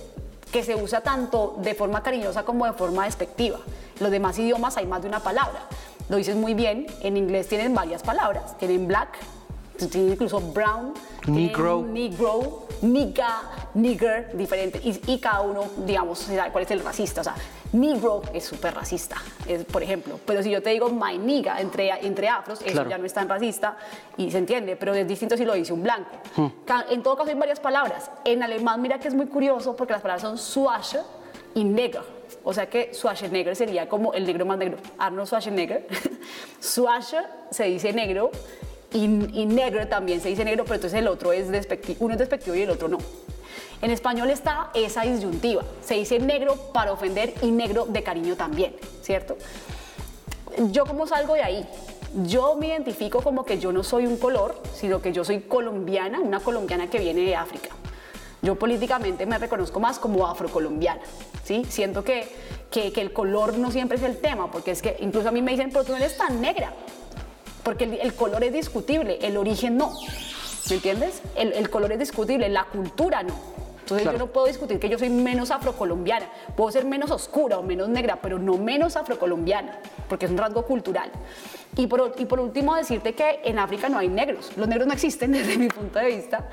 [0.50, 3.58] Que se usa tanto de forma cariñosa como de forma despectiva.
[4.00, 5.66] Los demás idiomas hay más de una palabra.
[6.08, 8.56] Lo dices muy bien, en inglés tienen varias palabras.
[8.56, 9.18] Tienen black,
[9.94, 10.94] incluso brown,
[11.26, 13.42] negro, negro nigga,
[13.74, 14.80] nigger, diferente.
[14.82, 17.20] Y, cada uno, digamos, cuál es el racista.
[17.20, 17.34] O sea,
[17.72, 19.16] negro es súper racista,
[19.70, 20.18] por ejemplo.
[20.24, 23.28] Pero si yo te digo my nigga entre, entre afros, eso ya no es tan
[23.28, 23.76] racista
[24.16, 26.10] y se entiende, pero es distinto si lo dice un blanco.
[26.36, 26.48] Hmm.
[26.90, 28.10] En todo caso hay varias palabras.
[28.24, 31.00] En alemán, mira que es muy curioso porque las palabras son Schwarze
[31.54, 32.18] y Neger.
[32.44, 34.78] O sea que Schwarzenegger sería como el negro más negro.
[34.98, 35.86] Arnold Schwarzenegger.
[36.62, 37.18] Schwarze
[37.50, 38.30] se dice negro
[38.92, 42.56] y, negro también se dice negro, pero entonces el otro es despectivo, uno es despectivo
[42.56, 42.98] y el otro no.
[43.80, 48.74] En español está esa disyuntiva, se dice negro para ofender y negro de cariño también,
[49.02, 49.36] ¿cierto?
[50.72, 51.68] Yo como salgo de ahí,
[52.24, 56.18] yo me identifico como que yo no soy un color, sino que yo soy colombiana,
[56.20, 57.68] una colombiana que viene de África.
[58.40, 61.02] Yo políticamente me reconozco más como afrocolombiana,
[61.44, 61.64] ¿sí?
[61.68, 62.28] Siento que,
[62.70, 65.42] que, que el color no siempre es el tema, porque es que incluso a mí
[65.42, 66.72] me dicen, pero tú no eres tan negra
[67.68, 69.92] porque el, color es discutible, el origen no.
[70.70, 71.20] ¿Me entiendes?
[71.36, 73.34] El, color es discutible, la cultura no.
[73.80, 76.30] Entonces yo no puedo discutir que yo soy menos afrocolombiana.
[76.56, 80.64] Puedo ser menos oscura o menos negra, pero no menos afrocolombiana, porque es un rasgo
[80.64, 81.10] cultural.
[81.76, 84.50] Y por, y por último, decirte que en África no hay negros.
[84.56, 86.48] Los negros no existen desde mi punto de vista.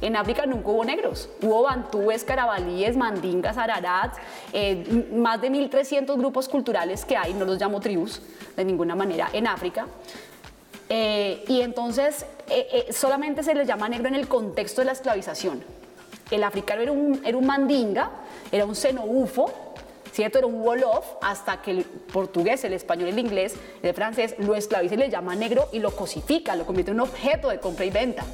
[0.00, 1.28] En África nunca hubo negros.
[1.42, 4.18] Hubo bantúes, carabalíes, mandingas, ararats,
[4.52, 8.20] eh, más de 1.300 grupos culturales que hay, no los llamo tribus
[8.56, 9.86] de ninguna manera, en África.
[10.88, 15.62] Eh, y entonces eh, solamente se les llama negro en el contexto de la esclavización.
[16.30, 18.10] El africano era un, era un mandinga,
[18.50, 19.52] era un xenobufo,
[20.12, 20.38] ¿cierto?
[20.38, 24.94] Era un wolof hasta que el portugués, el español, el inglés, el francés lo esclaviza
[24.94, 27.90] y le llama negro y lo cosifica, lo convierte en un objeto de compra y
[27.90, 28.24] venta.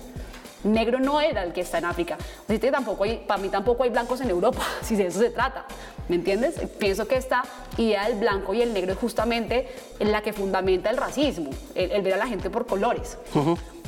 [0.65, 2.17] Negro no era el que está en África.
[2.49, 5.31] Así que tampoco hay, para mí tampoco hay blancos en Europa, si de eso se
[5.31, 5.65] trata.
[6.09, 6.61] ¿Me entiendes?
[6.79, 7.43] Pienso que esta
[7.77, 9.69] idea del blanco y el negro es justamente
[10.01, 13.19] la que fundamenta el racismo, el, ver a la gente por colores.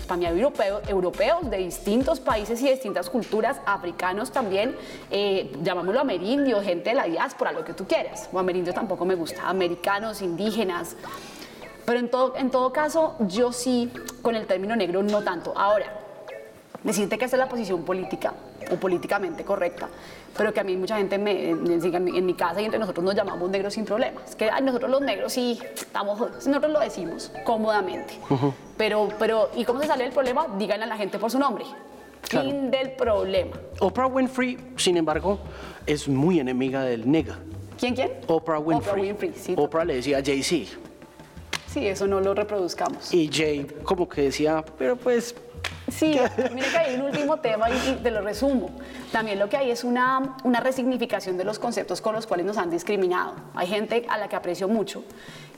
[0.06, 4.76] para mí hay europeos, europeos de distintos países y distintas culturas, africanos también,
[5.10, 8.28] eh, llamámoslo amerindio, gente de la diáspora, lo que tú quieras.
[8.32, 10.96] O amerindio tampoco me gusta, americanos, indígenas.
[11.84, 15.52] Pero en todo, en todo caso, yo sí, con el término negro, no tanto.
[15.56, 16.04] Ahora,
[16.85, 18.35] decirte que esa es la posición política
[18.70, 19.88] o políticamente correcta,
[20.37, 23.51] pero que a mí mucha gente me, en, mi casa y entre nosotros nos llamamos
[23.51, 24.37] negros sin problemas.
[24.37, 28.14] Que nosotros los negros sí estamos nosotros lo decimos cómodamente.
[28.77, 30.47] pero, pero, ¿y cómo se sale del problema?
[30.59, 31.64] Díganle a la gente por su nombre.
[32.23, 33.57] Fin del problema.
[33.81, 35.38] Oprah Winfrey, sin embargo,
[35.87, 37.38] es muy enemiga del nega.
[37.79, 38.12] ¿Quién, quién?
[38.27, 38.92] Oprah Winfrey.
[38.92, 40.79] Oprah, Winfrey, sí, Oprah le decía a Jay-Z.
[41.66, 43.12] Sí, eso no lo reproduzcamos.
[43.12, 45.35] Y Jay como que decía, pero pues
[45.96, 46.18] Sí,
[46.52, 48.70] mire que hay un último tema y, te lo resumo.
[49.12, 52.59] También lo que hay es una, una resignificación de los conceptos con los cuales nos
[52.59, 53.35] han discriminado.
[53.54, 55.04] Hay gente a la que aprecio mucho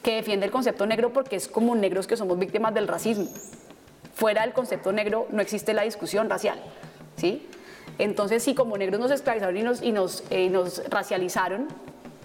[0.03, 3.27] que defiende el concepto negro porque es como negros que somos víctimas del racismo.
[4.14, 6.61] Fuera del concepto negro no existe la discusión racial,
[7.16, 7.49] ¿sí?
[7.99, 11.66] Entonces, sí, como negros nos esclavizaron y nos, y nos, eh, nos racializaron,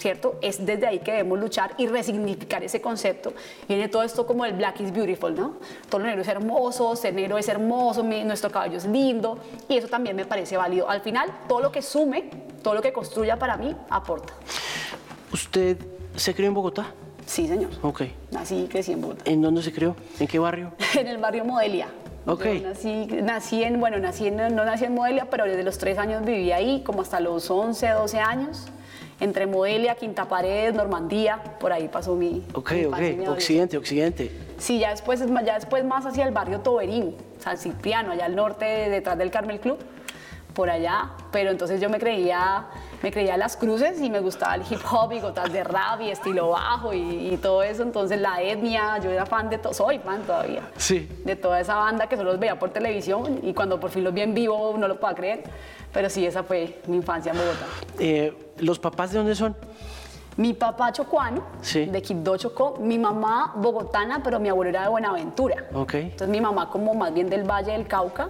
[0.01, 0.35] ¿cierto?
[0.41, 3.33] Es desde ahí que debemos luchar y resignificar ese concepto.
[3.67, 5.57] Viene todo esto como el black is beautiful, ¿no?
[5.89, 9.37] Todo lo negro es hermoso, ser negro es hermoso, nuestro cabello es lindo
[9.69, 10.89] y eso también me parece válido.
[10.89, 12.31] Al final, todo lo que sume,
[12.63, 14.33] todo lo que construya para mí, aporta.
[15.31, 15.77] ¿Usted
[16.15, 16.87] se crió en Bogotá?
[17.27, 17.69] Sí, señor.
[17.83, 18.01] Ok.
[18.31, 19.21] Nací y crecí en Bogotá.
[19.25, 19.95] ¿En dónde se crió?
[20.19, 20.73] ¿En qué barrio?
[20.99, 21.87] en el barrio Modelia.
[22.25, 22.45] Ok.
[22.63, 26.25] nací, nací, en, bueno, nací en, no nací en Modelia, pero desde los tres años
[26.25, 28.67] viví ahí, como hasta los 11, 12 años
[29.21, 32.43] entre Modelia, Quinta Pared, Normandía, por ahí pasó mi.
[32.53, 34.31] Ok, ok, occidente, occidente.
[34.57, 38.65] Sí, ya después, ya después más hacia el barrio Toberín, San Cipriano, allá al norte,
[38.65, 39.77] detrás del Carmel Club,
[40.55, 41.11] por allá.
[41.31, 42.65] Pero entonces yo me creía,
[43.01, 46.11] me creía las cruces y me gustaba el hip hop y gotas de rap y
[46.11, 47.83] estilo bajo y, todo eso.
[47.83, 50.61] Entonces la etnia, yo era fan de todo, soy fan todavía.
[50.77, 51.09] Sí.
[51.25, 54.13] De toda esa banda que solo los veía por televisión y cuando por fin los
[54.13, 55.43] vi en vivo no lo puedo creer.
[55.91, 57.65] Pero sí, esa fue mi infancia en Bogotá.
[57.99, 59.55] Eh, ¿Los papás de dónde son?
[60.37, 65.67] Mi papá chocuano, de Quibdó Chocó, mi mamá bogotana, pero mi abuelo era de Buenaventura.
[65.73, 66.03] Okay.
[66.03, 68.29] Entonces mi mamá como más bien del Valle del Cauca,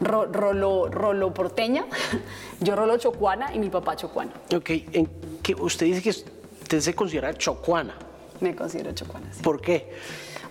[0.00, 1.84] rolo, rolo porteña,
[2.60, 4.32] yo rolo chocuana y mi papá chocuano.
[4.54, 5.08] Ok, ¿En
[5.42, 7.94] qué, usted dice que usted se considera chocuana.
[8.40, 9.42] Me considero chocuana, sí.
[9.42, 9.92] ¿Por qué?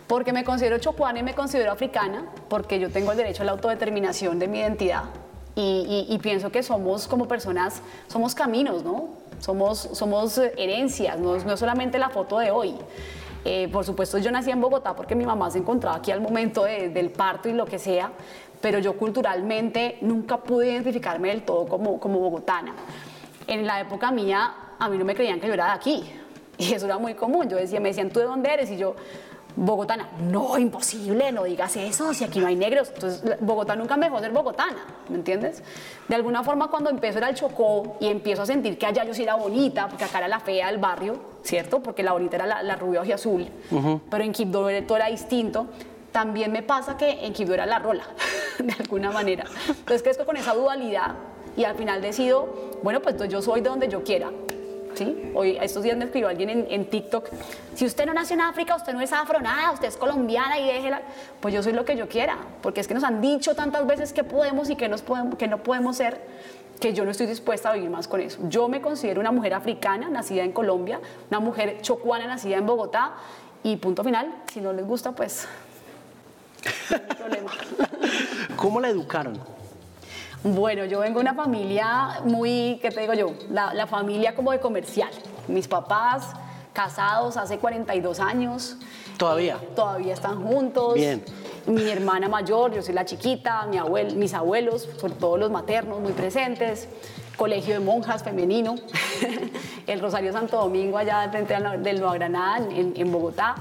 [0.07, 3.51] Porque me considero chocuana y me considero africana, porque yo tengo el derecho a la
[3.51, 5.03] autodeterminación de mi identidad
[5.55, 9.09] y, pienso que somos como personas, somos caminos, ¿no?
[9.39, 12.75] Somos, somos herencias, no, no solamente la foto de hoy.
[13.45, 16.63] Eh, por supuesto, yo nací en Bogotá porque mi mamá se encontraba aquí al momento
[16.63, 18.11] del parto y lo que sea,
[18.61, 22.73] pero yo culturalmente nunca pude identificarme del todo como, como bogotana.
[23.47, 26.03] En la época mía, a mí no me creían que yo era de aquí.
[26.59, 27.47] Y eso era muy común.
[27.47, 28.69] Yo decía, me decían, ¿tú de dónde eres?
[28.69, 28.93] Y yo,
[29.55, 30.09] bogotana.
[30.21, 32.91] No, imposible, no digas eso, si aquí no hay negros.
[32.93, 35.63] Entonces, Bogotá nunca me dejó ser bogotana, ¿me entiendes?
[36.07, 39.13] De alguna forma, cuando empiezo era el Chocó y empiezo a sentir que allá yo
[39.13, 41.81] sí era bonita, porque acá era la fea del barrio, ¿cierto?
[41.81, 43.47] Porque la bonita era la, la rubia y azul,
[44.09, 45.67] pero en Quibdó todo era distinto.
[46.11, 48.03] También me pasa que en Quibdó era la rola,
[48.59, 49.45] de alguna manera.
[49.67, 51.15] Entonces, crezco con esa dualidad
[51.55, 54.31] y al final decido, bueno, pues yo soy de donde yo quiera
[54.99, 55.31] ¿sí?
[55.33, 57.29] Hoy, estos días me escribió alguien en, TikTok,
[57.73, 60.67] si usted no nació en África, usted no es afro, nada, usted es colombiana y
[60.67, 61.01] déjela,
[61.39, 64.11] pues yo soy lo que yo quiera, porque es que nos han dicho tantas veces
[64.11, 65.03] que podemos y que, nos
[65.37, 66.19] que no podemos ser,
[66.81, 68.39] que yo no estoy dispuesta a vivir más con eso.
[68.49, 73.13] Yo me considero una mujer africana, nacida en Colombia, una mujer chocuana, nacida en Bogotá,
[73.63, 75.47] y punto final, si no les gusta, pues
[76.89, 77.51] no hay problema.
[78.57, 79.39] ¿Cómo la educaron?
[80.43, 83.33] Bueno, yo vengo de una familia muy, ¿qué te digo yo?
[83.51, 85.09] La, familia como de comercial.
[85.49, 86.31] Mis papás
[86.71, 88.77] casados hace 42 años.
[89.17, 89.59] ¿Todavía?
[89.61, 90.93] Eh, todavía están juntos.
[90.93, 91.21] Bien.
[91.65, 95.99] Mi hermana mayor, yo soy la chiquita, mi abuel, mis abuelos, sobre todo los maternos,
[95.99, 96.87] muy presentes.
[97.35, 98.75] Colegio de monjas femenino,
[99.87, 103.55] el Rosario Santo Domingo allá frente del Nueva Granada, en, en Bogotá.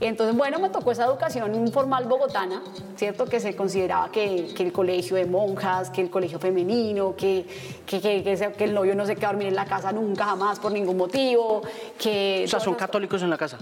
[0.00, 2.62] Entonces, bueno, me tocó esa educación informal bogotana,
[2.96, 3.24] ¿cierto?
[3.24, 7.46] Que se consideraba que, que el colegio de monjas, que el colegio femenino, que,
[7.86, 10.60] que, que, que el novio no se queda a dormir en la casa nunca, jamás,
[10.60, 11.62] por ningún motivo,
[11.98, 12.42] que...
[12.44, 13.58] O sea, ¿son católicos en la casa?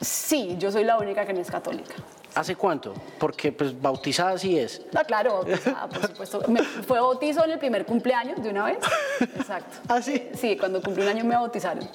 [0.00, 1.94] Sí, yo soy la única que no es católica.
[2.38, 2.94] ¿Hace cuánto?
[3.18, 4.80] Porque pues bautizada sí es.
[4.92, 6.42] No, claro, bautizada, por supuesto.
[6.46, 8.78] Me, fue bautizo en el primer cumpleaños de una vez.
[9.20, 9.78] Exacto.
[9.88, 10.28] ¿Ah, sí?
[10.34, 11.88] Sí, cuando cumplí un año me bautizaron.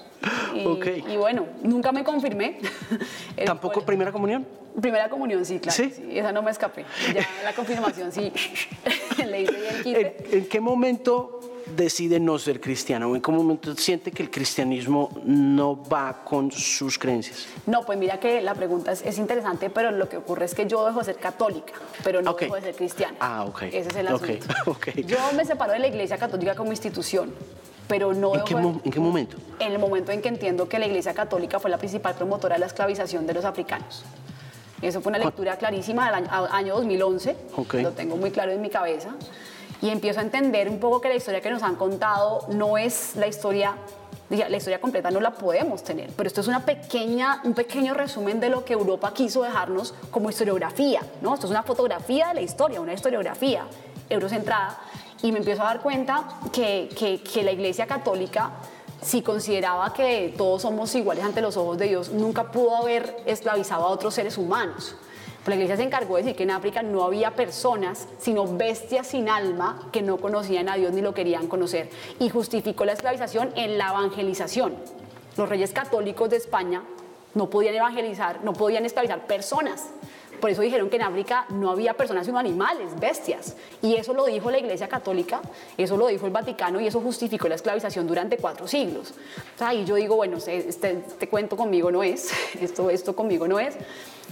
[0.53, 0.85] Y, Ok.
[1.09, 2.59] y bueno, nunca me confirmé.
[3.45, 4.45] ¿Tampoco fue- primera comunión?
[4.81, 5.77] Primera comunión, sí, claro.
[5.77, 5.93] ¿Sí?
[6.11, 6.83] esa no me escapé.
[7.13, 8.33] Ya la confirmación, sí.
[9.25, 10.17] Le hice el quite.
[10.31, 13.15] ¿En, en qué momento decide no ser cristiano?
[13.15, 17.45] ¿En qué momento siente que el cristianismo no va con sus creencias?
[17.65, 20.67] No, pues mira que la pregunta es, es interesante, pero lo que ocurre es que
[20.67, 21.73] yo dejo de ser católica,
[22.03, 23.15] pero no dejo de ser cristiana.
[23.19, 23.63] Ah, ok.
[23.63, 24.45] Ese es el asunto.
[24.65, 24.89] ok.
[25.05, 27.33] Yo me separo de la Iglesia Católica como institución,
[27.87, 29.37] pero no ¿En qué, de- en qué momento?
[29.59, 32.59] en el momento en que entiendo que la Iglesia Católica fue la principal promotora de
[32.59, 34.03] la esclavización de los africanos.
[34.81, 37.75] Eso fue una lectura clarísima del año, año 2011, Ok.
[37.75, 39.15] lo tengo muy claro en mi cabeza,
[39.83, 43.17] y empiezo a entender un poco que la historia que nos han contado no es
[43.17, 43.75] la historia,
[44.29, 48.39] la historia completa no la podemos tener, pero esto es una pequeña, un pequeño resumen
[48.39, 51.33] de lo que Europa quiso dejarnos como historiografía, ¿no?
[51.33, 53.65] Esto es una fotografía de la historia, una historiografía
[54.09, 54.79] eurocentrada,
[55.21, 58.51] y me empiezo a dar cuenta que, que- que la Iglesia Católica
[59.01, 63.83] si consideraba que todos somos iguales ante los ojos de Dios, nunca pudo haber esclavizado
[63.83, 64.95] a otros seres humanos.
[65.43, 69.07] Pero la iglesia se encargó de decir que en África no había personas, sino bestias
[69.07, 71.89] sin alma que no conocían a Dios ni lo querían conocer.
[72.19, 74.75] Y justificó la esclavización en la evangelización.
[75.35, 76.83] Los reyes católicos de España
[77.33, 79.89] no podían evangelizar, no podían esclavizar personas.
[80.43, 83.55] Por eso dijeron que en África no había personas sino animales, bestias.
[83.81, 85.39] Y eso lo dijo la Iglesia Católica,
[85.77, 89.13] eso lo dijo el Vaticano y eso justificó la esclavización durante cuatro siglos.
[89.55, 92.29] O sea, y yo digo, bueno, este, este cuento conmigo no es,
[92.61, 93.75] esto, esto conmigo no es.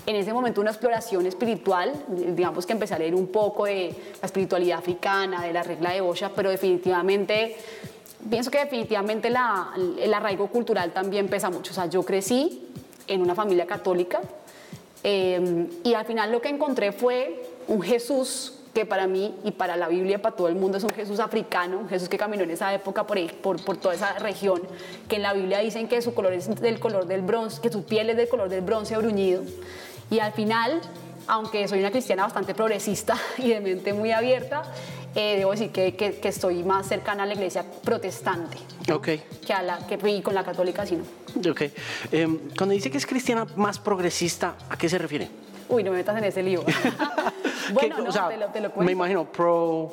[0.06, 4.26] En ese momento una exploración espiritual, digamos que empecé a leer un poco de la
[4.26, 7.56] espiritualidad africana, de la regla de Bosha, pero definitivamente
[8.30, 11.71] pienso que definitivamente la- el arraigo cultural también pesa mucho.
[11.71, 12.67] O sea, yo crecí
[13.08, 14.19] en una familia católica
[15.03, 19.75] eh, y al final lo que encontré fue un Jesús que para mí y para
[19.75, 22.51] la Biblia, para todo el mundo, es un Jesús africano, un Jesús que caminó en
[22.51, 24.61] esa época por, por, por toda esa región,
[25.09, 27.83] que en la Biblia dicen que su color es del color del bronce, que su
[27.83, 29.43] piel es del color del bronce bruñido.
[30.09, 30.79] Y al final,
[31.27, 34.63] aunque soy una cristiana bastante progresista y de mente muy abierta,
[35.15, 38.58] eh, debo decir que, que- que estoy más cercana a la iglesia protestante
[38.91, 39.08] Ok,
[39.45, 41.52] que, a la, que y con la católica, sí no.
[41.52, 41.62] ok.
[42.12, 45.30] Em, cuando dice que es cristiana más progresista, ¿a qué se refiere?
[45.69, 46.63] Uy, no me metas en ese lío.
[47.74, 48.91] bueno, ¿Qué- no, o sea, te lo, te lo me cuento.
[48.91, 49.91] imagino pro,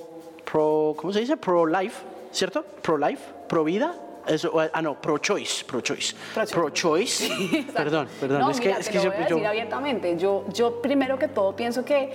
[0.50, 1.36] pro, ¿cómo se dice?
[1.36, 2.02] Pro life,
[2.32, 2.64] ¿cierto?
[2.82, 3.94] Pro life, pro vida.
[4.26, 6.14] Eso, ah, no, pro choice, pro choice.
[6.34, 7.28] Pro-choice.
[7.28, 8.40] Pro perdón, perdón.
[8.40, 10.16] No, es mira, que, es te que lo yo- voy a yo- decir abiertamente.
[10.18, 12.12] Yo, yo primero que todo pienso que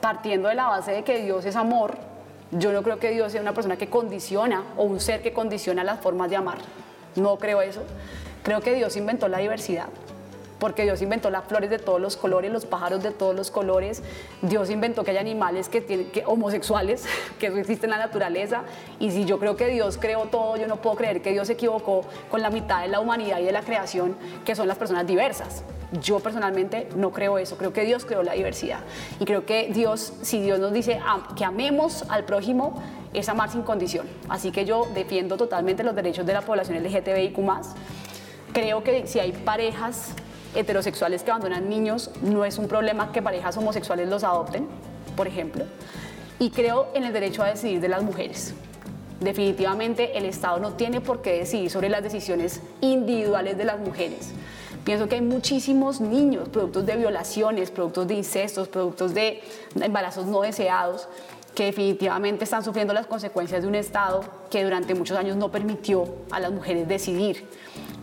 [0.00, 1.96] partiendo de la base de que Dios es amor,
[2.52, 5.82] yo no creo que Dios sea una persona que condiciona o un ser que condiciona
[5.82, 6.58] las formas de amar.
[7.16, 7.82] No creo eso.
[8.42, 9.86] Creo que Dios inventó la diversidad.
[10.62, 14.00] Porque Dios inventó las flores de todos los colores, los pájaros de todos los colores.
[14.42, 17.04] Dios inventó que hay animales que tienen, que, homosexuales,
[17.40, 18.62] que eso existe en la naturaleza.
[19.00, 21.54] Y si yo creo que Dios creó todo, yo no puedo creer que Dios se
[21.54, 25.04] equivocó con la mitad de la humanidad y de la creación, que son las personas
[25.04, 25.64] diversas.
[26.00, 28.78] Yo personalmente no creo eso, creo que Dios creó la diversidad.
[29.18, 31.00] Y creo que Dios, si Dios nos dice
[31.34, 32.80] que amemos al prójimo,
[33.12, 34.06] es amar sin condición.
[34.28, 37.40] Así que yo defiendo totalmente los derechos de la población LGTBIQ+.
[38.52, 40.14] Creo que si hay parejas
[40.54, 44.66] heterosexuales que abandonan niños, no es un problema que parejas homosexuales los adopten,
[45.16, 45.64] por ejemplo.
[46.38, 48.54] Y creo en el derecho a decidir de las mujeres.
[49.20, 54.32] Definitivamente el Estado no tiene por qué decidir sobre las decisiones individuales de las mujeres.
[54.84, 59.40] Pienso que hay muchísimos niños, productos de violaciones, productos de incestos, productos de
[59.80, 61.08] embarazos no deseados,
[61.54, 66.04] que definitivamente están sufriendo las consecuencias de un Estado que durante muchos años no permitió
[66.32, 67.46] a las mujeres decidir.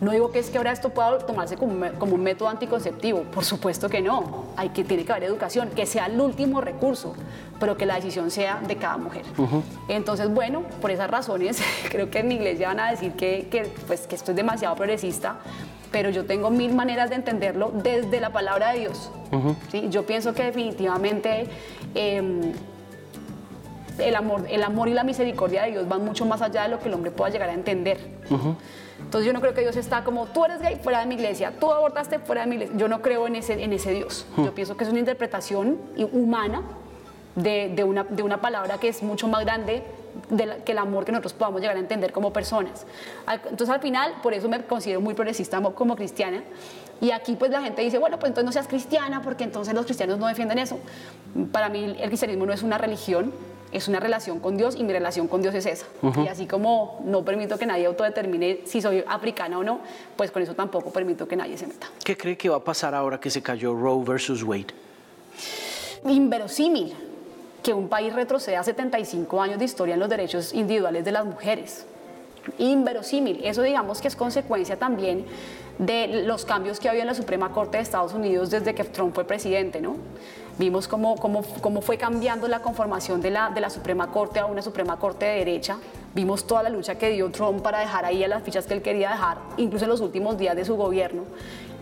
[0.00, 3.44] No digo que es que ahora esto pueda tomarse como como un método anticonceptivo, por
[3.44, 4.46] supuesto que no.
[4.56, 7.14] Hay que, tiene que haber educación, que sea el último recurso,
[7.58, 9.24] pero que la decisión sea de cada mujer.
[9.88, 13.70] Entonces, bueno, por esas razones, creo que en mi iglesia van a decir que, que,
[13.86, 15.36] pues, que esto es demasiado progresista,
[15.92, 19.10] pero yo tengo mil maneras de entenderlo desde la palabra de Dios.
[19.70, 19.88] ¿sí?
[19.90, 21.46] Yo pienso que definitivamente...
[21.94, 22.52] em,
[23.98, 26.78] el amor, el amor y la misericordia de Dios van mucho más allá de lo
[26.78, 27.98] que el hombre pueda llegar a entender.
[29.00, 31.52] Entonces yo no creo que Dios está como, tú eres gay fuera de mi iglesia,
[31.58, 32.76] tú abortaste fuera de mi iglesia.
[32.76, 34.26] Yo no creo en ese, en ese Dios.
[34.36, 35.78] Yo pienso que es una interpretación
[36.12, 36.62] humana
[37.34, 39.82] de, una, de una palabra que es mucho más grande
[40.64, 42.86] que el amor que nosotros podamos llegar a entender como personas.
[43.28, 46.42] Entonces al final, por eso me considero muy progresista como cristiana.
[47.00, 49.86] Y aquí pues la gente dice, bueno, pues entonces no seas cristiana porque entonces los
[49.86, 50.78] cristianos no defienden eso.
[51.50, 53.32] Para mí el cristianismo no es una religión,
[53.72, 55.86] es una relación con Dios y mi relación con Dios es esa.
[56.22, 59.80] Y así como no permito que nadie autodetermine si soy africana o no,
[60.16, 61.88] pues con eso tampoco permito que nadie se meta.
[62.04, 64.74] ¿Qué cree que va a pasar ahora que se cayó Roe versus Wade?
[66.04, 66.94] Inverosímil
[67.62, 71.84] que un país retroceda 75 años de historia en los derechos individuales de las mujeres.
[72.58, 73.40] Inverosímil.
[73.44, 75.26] Eso digamos que es consecuencia también
[75.80, 78.84] de los cambios que ha habido en la Suprema Corte de Estados Unidos desde que
[78.84, 79.96] Trump fue presidente, ¿no?
[80.58, 84.44] Vimos cómo, cómo, cómo fue cambiando la conformación de la, de la Suprema Corte a
[84.44, 85.78] una Suprema Corte de derecha.
[86.14, 88.82] Vimos toda la lucha que dio Trump para dejar ahí a las fichas que él
[88.82, 91.24] quería dejar, incluso en los últimos días de su gobierno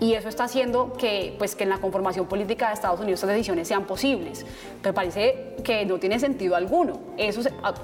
[0.01, 3.31] y eso está haciendo que, pues, que en la conformación política de Estados Unidos esas
[3.31, 4.47] decisiones sean posibles.
[4.81, 7.01] Pero parece que no tiene sentido alguno.
[7.17, 7.41] Eso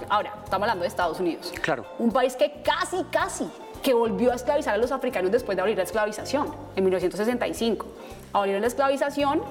[0.09, 1.53] ahora, estamos hablando de Estados Unidos.
[1.61, 1.85] Claro.
[1.99, 3.49] Un país que casi, casi
[3.85, 7.87] que volvió a esclavizar a los africanos después de abrir la esclavización en 1965.
[8.33, 9.43] Abrieron la esclavización,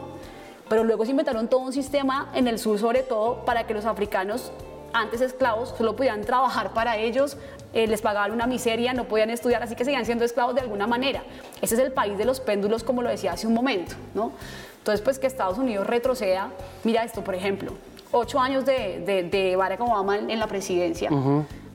[0.67, 3.85] pero luego se inventaron todo un sistema en el sur sobre todo para que los
[3.85, 4.51] africanos
[4.91, 7.37] antes esclavos solo podían trabajar para ellos,
[7.73, 10.87] eh, les pagaban una miseria, no podían estudiar, así que seguían siendo esclavos de alguna
[10.87, 11.21] manera.
[11.61, 14.31] Ese es el país de los péndulos, como lo decía hace un momento, ¿no?
[14.79, 16.49] Entonces, pues que Estados Unidos retroceda,
[16.83, 17.73] mira esto, por ejemplo,
[18.11, 21.09] ocho años de, de, Barack Obama en, la presidencia.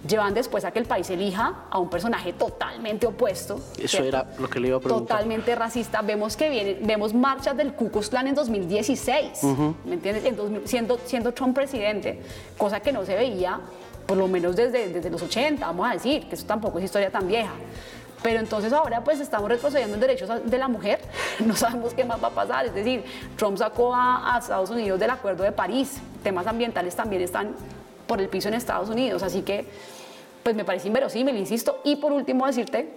[0.06, 3.60] Llevan después a que el país elija a un personaje totalmente opuesto.
[3.78, 5.16] Eso era lo que le iba a preguntar.
[5.18, 6.02] Totalmente racista.
[6.02, 9.42] Vemos que viene, vemos marchas del Ku Klux Klan en 2016,
[9.84, 10.22] ¿me entiendes?
[10.64, 12.20] siendo, siendo Trump presidente,
[12.56, 13.60] cosa que no se veía
[14.06, 17.10] por lo menos desde, desde los 80, vamos a decir, que eso tampoco es historia
[17.10, 17.52] tan vieja.
[18.22, 20.98] Pero entonces ahora pues estamos retrocediendo en derechos de la mujer,
[21.44, 23.04] no sabemos qué más va a pasar, es decir,
[23.36, 27.54] Trump sacó a, a, Estados Unidos del Acuerdo de París, temas ambientales también están
[28.08, 29.66] por el piso en Estados Unidos, así que
[30.42, 32.88] pues me parece inverosímil, insisto, y por último decirte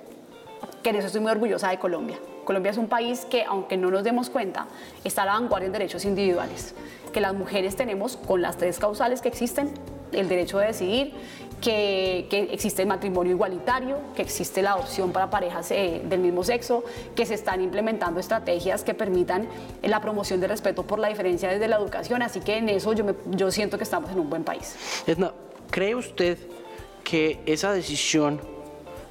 [0.82, 2.18] que en eso estoy muy orgullosa de Colombia.
[2.46, 4.68] Colombia es un país que, aunque no nos demos cuenta,
[5.04, 6.74] está a la vanguardia en derechos individuales,
[7.14, 9.72] que las mujeres tenemos con las tres causales que existen,
[10.12, 11.14] el derecho de decidir,
[11.62, 16.84] que, existe el matrimonio igualitario, que existe la adopción para parejas eh, del mismo sexo,
[17.16, 19.48] que se están implementando estrategias que permitan
[19.84, 22.22] la promoción del respeto por la diferencia desde la educación.
[22.22, 24.76] Así que en eso yo, yo siento que estamos en un buen país.
[25.06, 25.32] Edna,
[25.70, 26.38] ¿cree usted
[27.04, 28.42] que esa decisión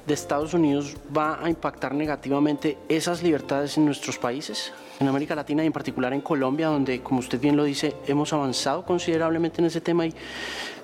[0.05, 4.73] de Estados Unidos va a impactar negativamente esas libertades en nuestros países?
[5.01, 8.31] En América Latina y en particular en Colombia, donde, como usted bien lo dice, hemos
[8.33, 10.13] avanzado considerablemente en ese tema y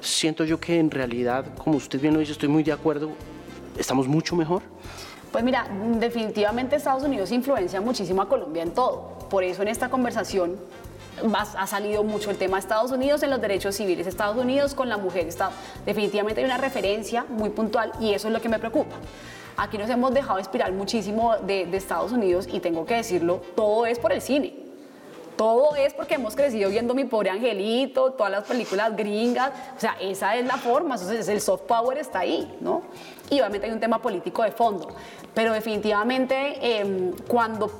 [0.02, 3.12] siento yo que en realidad, como usted bien lo dice, estoy muy de acuerdo,
[3.78, 4.64] estamos mucho mejor.
[5.32, 5.68] Pues mira,
[6.00, 9.18] definitivamente Estados Unidos influencia muchísimo a Colombia en todo.
[9.30, 10.58] Por eso en esta conversación
[11.34, 14.98] ha salido mucho el tema Estados Unidos en los derechos civiles, Estados Unidos con la
[14.98, 15.28] mujer.
[15.28, 15.52] Está,
[15.86, 18.96] definitivamente hay una referencia muy puntual y eso es lo que me preocupa.
[19.58, 23.86] Aquí nos hemos dejado inspirar muchísimo de, de Estados Unidos y tengo que decirlo, todo
[23.86, 24.68] es por el cine.
[25.38, 29.96] Todo es porque hemos crecido viendo Mi Pobre Angelito, todas las películas gringas, o sea,
[30.02, 32.82] esa es la forma, entonces el soft power está ahí, ¿no?
[33.30, 34.88] Y obviamente hay un tema político de fondo,
[35.36, 37.72] pero definitivamente em, cuando,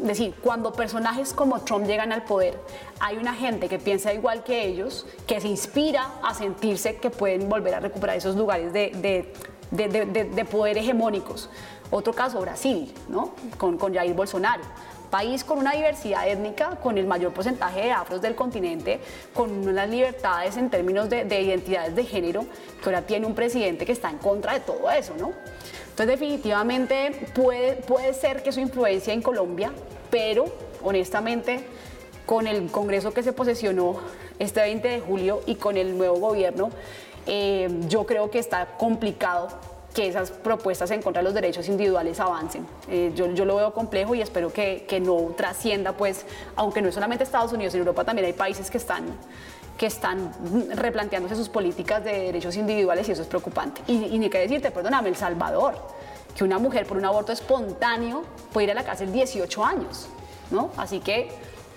[0.00, 2.58] decir, cuando personajes como Trump llegan al poder,
[3.00, 7.50] hay una gente que piensa igual que ellos, que se inspira a sentirse que pueden
[7.50, 9.30] volver a recuperar esos lugares de,
[10.50, 11.48] poder hegemónicos.
[11.90, 13.32] Otro caso, Brasil, ¿no?
[13.58, 14.62] con, con Jair Bolsonaro
[15.14, 18.98] país con una diversidad étnica, con el mayor porcentaje de afros del continente,
[19.32, 22.44] con unas libertades en términos de, identidades de género,
[22.82, 25.30] que ahora tiene un presidente que está en contra de todo eso, ¿no?
[25.90, 29.70] Entonces definitivamente puede, puede ser que su influencia en Colombia,
[30.10, 30.46] pero
[30.82, 31.64] honestamente
[32.26, 34.00] con el Congreso que se posesionó
[34.40, 36.70] este 20 de julio y con el nuevo gobierno,
[37.26, 39.48] eh, yo creo que está complicado
[39.94, 42.66] que esas propuestas en contra de los derechos individuales avancen.
[42.88, 46.88] Eh, yo, yo, lo veo complejo y espero que, que, no trascienda, pues, aunque no
[46.88, 49.04] es solamente Estados Unidos, en Europa también hay países que están,
[49.78, 50.32] que están
[50.74, 53.82] replanteándose sus políticas de derechos individuales y eso es preocupante.
[53.86, 55.76] Y, y ni qué decirte, perdóname, El Salvador,
[56.36, 60.08] que una mujer por un aborto espontáneo puede ir a la cárcel 18 años,
[60.50, 60.70] ¿no?
[60.76, 61.30] Así que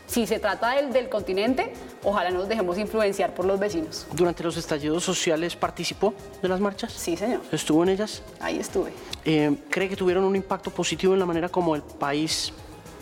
[0.08, 4.08] si se trata del, del, continente, ojalá nos dejemos influenciar por los vecinos.
[4.14, 6.94] ¿Durante los estallidos sociales participó de las marchas?
[6.94, 7.42] Sí, señor.
[7.52, 8.24] ¿Estuvo en ellas?
[8.40, 8.94] Ahí estuve.
[9.26, 12.54] Eh, ¿Cree que tuvieron un impacto positivo en la manera como el país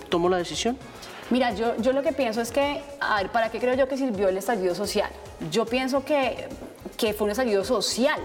[0.10, 0.78] tomó la decisión?
[1.30, 3.98] Mira, yo, yo lo que pienso es que, a ver, ¿para qué creo yo que
[3.98, 5.10] sirvió el estallido social?
[5.52, 6.48] Yo pienso que,
[6.98, 8.20] que fue un estallido social.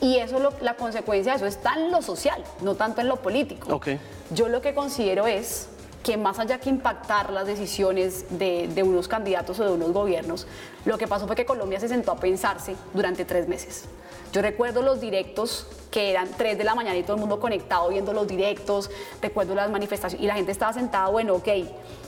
[0.00, 3.16] Y eso, lo, la consecuencia de eso está en lo social, no tanto en lo
[3.16, 3.76] político.
[3.76, 4.00] Okay.
[4.30, 5.68] Yo lo que considero es
[6.02, 10.46] que más allá que impactar las decisiones de, unos candidatos o de unos gobiernos,
[10.84, 13.84] lo que pasó fue que Colombia se sentó a pensarse durante tres meses.
[14.32, 17.90] Yo recuerdo los directos que eran 3 de la mañana y todo el mundo conectado
[17.90, 18.90] viendo los directos,
[19.20, 21.48] recuerdo las manifestaciones y la gente estaba sentada, bueno, ok,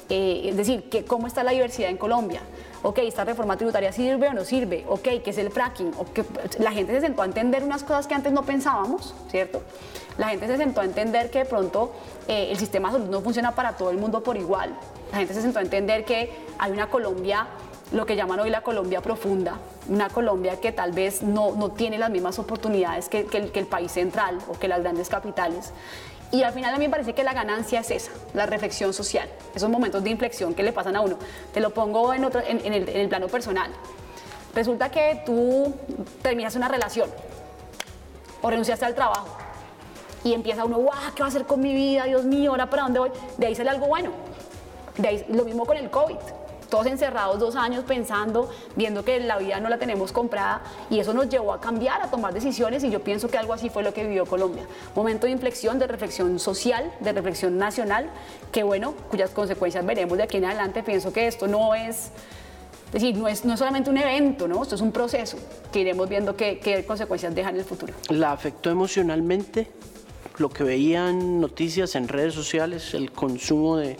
[0.08, 2.40] eh, es decir, que ¿cómo está la diversidad en Colombia?
[2.82, 4.84] Ok, ¿esta reforma tributaria sirve o no sirve?
[4.88, 5.92] Ok, ¿qué es el fracking?
[5.96, 6.24] Okay,
[6.58, 9.62] la gente se sentó a entender unas cosas que antes no pensábamos, ¿cierto?
[10.18, 11.92] La gente se sentó a entender que de pronto
[12.28, 14.76] eh, el sistema de salud no funciona para todo el mundo por igual.
[15.10, 17.48] La gente se sentó a entender que hay una Colombia
[17.92, 21.98] lo que llaman hoy la Colombia profunda, una Colombia que tal vez no, no tiene
[21.98, 25.72] las mismas oportunidades que, que, el, que, el, país central o que las grandes capitales.
[26.34, 29.28] Y al final a mí me parece que la ganancia es esa, la reflexión social,
[29.54, 31.16] esos momentos de inflexión que le pasan a uno.
[31.52, 33.70] Te lo pongo en, otro, en, el plano personal.
[34.52, 35.72] Resulta que tú
[36.22, 37.08] terminas una relación
[38.42, 39.28] o renunciaste al trabajo
[40.24, 42.02] y empieza uno, guau, ¿qué va a hacer con mi vida?
[42.02, 43.12] Dios mío, ¿ahora para dónde voy?
[43.38, 44.10] De ahí sale algo bueno.
[44.96, 46.16] De ahí, lo mismo con el COVID
[46.68, 51.14] todos encerrados dos años pensando, viendo que la vida no la tenemos comprada y eso
[51.14, 53.94] nos llevó a cambiar, a tomar decisiones y yo pienso que algo así fue lo
[53.94, 54.64] que vivió Colombia.
[54.94, 58.10] Momento de inflexión, de reflexión social, de reflexión nacional,
[58.52, 60.82] que bueno, cuyas consecuencias veremos de aquí en adelante.
[60.82, 62.10] Pienso que esto no es...
[62.92, 64.62] Decir, no es, no solamente un evento, ¿no?
[64.62, 65.36] Esto es un proceso
[65.72, 67.92] que iremos viendo qué, qué consecuencias deja en el futuro.
[68.10, 69.68] ¿La afectó emocionalmente
[70.38, 73.96] lo que veían noticias en redes sociales, el consumo de,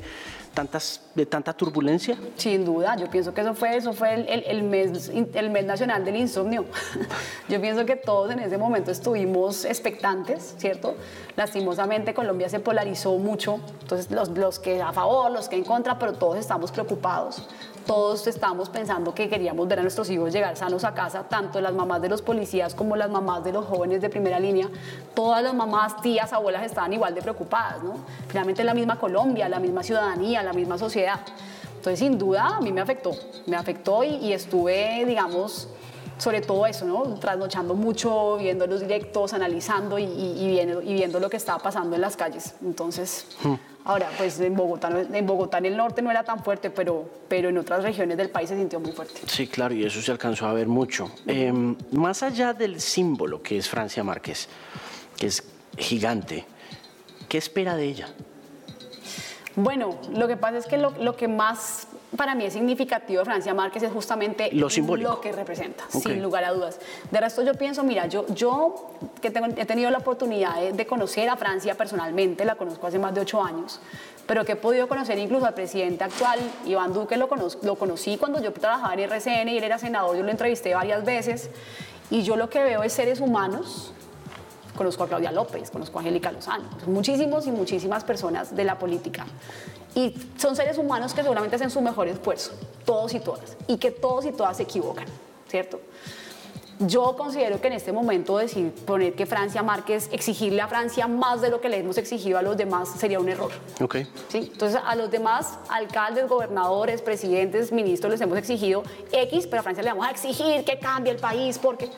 [0.55, 2.17] tantas, de tanta turbulencia?
[2.37, 5.65] Sin duda, yo pienso que eso fue, eso fue el, el, el, mes, el mes
[5.65, 6.65] nacional del insomnio.
[7.49, 10.95] yo pienso que todos en ese momento estuvimos expectantes, ¿cierto?
[11.37, 15.99] Lastimosamente Colombia se polarizó mucho, entonces los, los que a favor, los que en contra,
[15.99, 17.49] pero todos estamos preocupados
[17.87, 21.75] todos estábamos pensando que queríamos ver a nuestros hijos llegar sanos a casa, tanto las
[21.75, 24.69] mamás de los policías como las mamás de los jóvenes de primera línea.
[25.15, 27.95] Todas las mamás, tías, abuelas estaban igual de preocupadas, ¿no?
[28.29, 31.21] Finalmente la misma Colombia, la misma ciudadanía, la misma sociedad.
[31.77, 33.13] Entonces, sin duda, a mí me afectó,
[33.47, 35.69] me afectó y, y estuve, digamos,
[36.19, 37.15] sobre todo eso, ¿no?
[37.15, 41.59] Trasnochando mucho, viendo los directos, analizando y, y, y, viendo, y viendo, lo que estaba
[41.59, 42.55] pasando en las calles.
[42.63, 43.55] Entonces, hmm.
[43.85, 47.49] ahora, pues en Bogotá, en Bogotá, en el norte no era tan fuerte, pero, pero
[47.49, 49.21] en otras regiones del país se sintió muy fuerte.
[49.27, 51.11] Sí, claro, y eso se alcanzó a ver mucho.
[51.27, 51.53] Eh,
[51.93, 54.49] más allá del símbolo que es Francia Márquez,
[55.17, 55.43] que es
[55.77, 56.47] gigante,
[57.29, 58.09] ¿qué espera de ella?
[59.57, 61.87] Bueno, lo que pasa es que lo, lo, que más
[62.17, 66.15] para mí es significativo de Francia Márquez es justamente lo, lo que representa, okay.
[66.15, 66.79] sin lugar a dudas.
[67.11, 68.91] De resto yo pienso, mira, yo, yo
[69.21, 72.99] que tengo, he tenido la oportunidad de, de, conocer a Francia personalmente, la conozco hace
[72.99, 73.81] más de ocho años,
[74.27, 78.17] pero que he podido conocer incluso al presidente actual, Iván Duque, lo, cono lo conocí
[78.17, 81.51] cuando yo trabajaba en RCN y él era senador, yo lo entrevisté varias veces,
[82.11, 83.93] y yo lo que veo es seres humanos
[84.77, 89.27] conozco a Claudia López, conozco a Angélica Lozano, muchísimos y muchísimas personas de la política.
[89.95, 92.53] Y son seres humanos que seguramente hacen su mejor esfuerzo,
[92.85, 95.07] todos y todas, y que todos y todas se equivocan,
[95.49, 95.81] ¿cierto?
[96.81, 101.41] Yo considero que en este momento decir, poner que Francia Márquez, exigirle a Francia más
[101.41, 103.53] de lo que le hemos exigido a los demás sería un error.
[103.81, 104.09] Okay.
[104.29, 104.51] ¿Sí?
[104.53, 109.85] Entonces, a los demás alcaldes, gobernadores, presidentes, ministros les hemos exigido X, pero a Francia
[109.85, 111.91] le vamos a exigir que cambie el país porque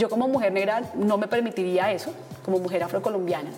[0.00, 3.50] yo como mujer negra no me permitiría eso, como mujer afrocolombiana.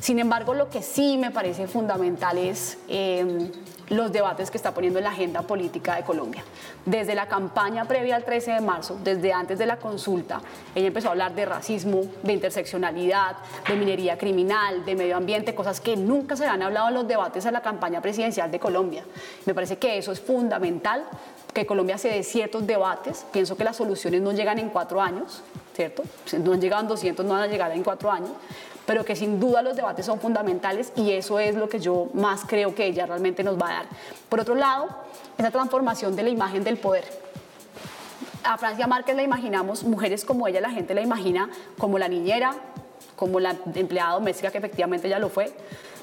[0.00, 3.50] Sin embargo, lo que sí me parece fundamental es eh,
[3.90, 6.42] los debates que está poniendo en la agenda política de Colombia.
[6.86, 10.40] Desde la campaña previa al 13 de marzo, desde antes de la consulta,
[10.74, 13.36] ella empezó a hablar de racismo, de interseccionalidad,
[13.68, 17.46] de minería criminal, de medio ambiente, cosas que nunca se han hablado en los debates
[17.46, 19.04] a la campaña presidencial de Colombia.
[19.44, 21.04] Me parece que eso es fundamental,
[21.52, 23.26] que Colombia se dé ciertos debates.
[23.32, 25.42] Pienso que las soluciones no llegan en cuatro años,
[25.74, 26.02] ¿cierto?
[26.42, 28.30] No han llegado en 200, no van a llegar en cuatro años
[28.90, 32.42] pero que sin duda los debates son fundamentales y eso es lo que yo más
[32.44, 33.86] creo que ella realmente nos va a dar.
[34.28, 34.88] Por otro lado,
[35.38, 37.04] esa transformación de la imagen del poder.
[38.42, 42.56] A Francia Márquez la imaginamos, mujeres como ella, la gente la imagina como la niñera,
[43.14, 45.52] como la empleada doméstica, que efectivamente ella lo fue,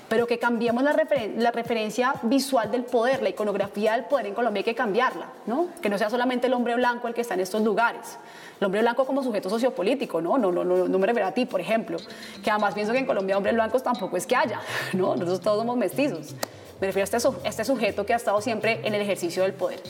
[0.09, 4.33] pero que cambiemos la, referen la, referencia visual del poder, la iconografía del poder en
[4.33, 5.67] Colombia hay que cambiarla, ¿no?
[5.81, 8.17] Que no sea solamente el hombre blanco el que está en estos lugares.
[8.59, 10.37] El hombre blanco como sujeto sociopolítico, ¿no?
[10.37, 11.97] No, no, no, no me refiero a ti, por ejemplo,
[12.43, 14.61] que además pienso que en Colombia hombres blancos tampoco es que haya,
[14.93, 15.15] ¿no?
[15.15, 16.35] Nosotros todos somos mestizos.
[16.79, 19.81] Me refiero a este, este sujeto que ha estado siempre en el ejercicio del poder.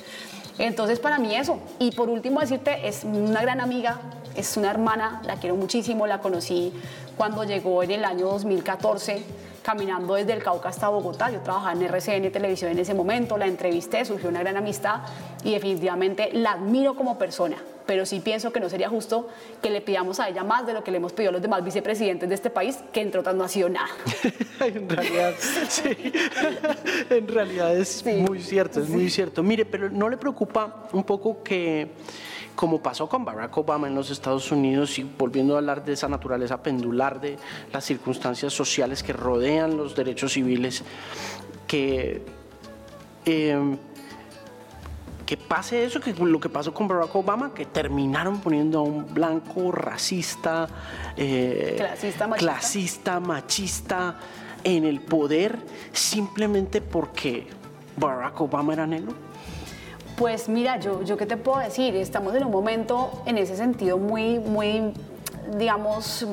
[0.57, 1.59] Entonces, para mí eso.
[1.79, 3.99] Y por último, decirte, es una gran amiga,
[4.35, 6.73] es una hermana, la quiero muchísimo, la conocí
[7.15, 9.23] cuando llegó en el año 2014
[9.67, 11.29] caminando desde el Cauca hasta Bogotá.
[11.29, 15.01] Yo trabajaba en RCN Televisión en ese momento, la entrevisté, surgió una gran amistad
[15.43, 17.57] y definitivamente la admiro como persona.
[17.85, 19.27] pero sí pienso que no sería justo
[19.61, 21.65] que le pidamos a ella más de lo que le hemos pedido a los demás
[21.65, 23.87] vicepresidentes de este país, que entre otras no ha sido nada.
[24.61, 25.33] en realidad,
[25.67, 26.13] sí.
[27.09, 29.43] en realidad es muy cierto, es muy cierto.
[29.43, 31.91] Mire, pero ¿no le preocupa un poco que
[32.57, 36.09] como pasó con Barack Obama en los Estados Unidos y volviendo a hablar de esa
[36.09, 37.37] naturaleza pendular de
[37.71, 40.83] las circunstancias sociales que rodean los derechos civiles,
[41.67, 42.25] que,
[43.25, 43.77] em,
[45.23, 49.13] que pase eso, que lo que pasó con Barack Obama, que terminaron poniendo a un
[49.13, 50.67] blanco racista,
[51.15, 52.51] eh, clasista, machista.
[52.51, 54.19] clasista, machista
[54.63, 55.59] en el poder
[55.91, 57.45] simplemente porque
[57.97, 59.13] Barack Obama era negro?
[60.17, 63.99] Pues mira, yo, yo qué te puedo decir, estamos en un momento en ese sentido
[63.99, 64.91] muy, muy,
[65.59, 66.25] digamos,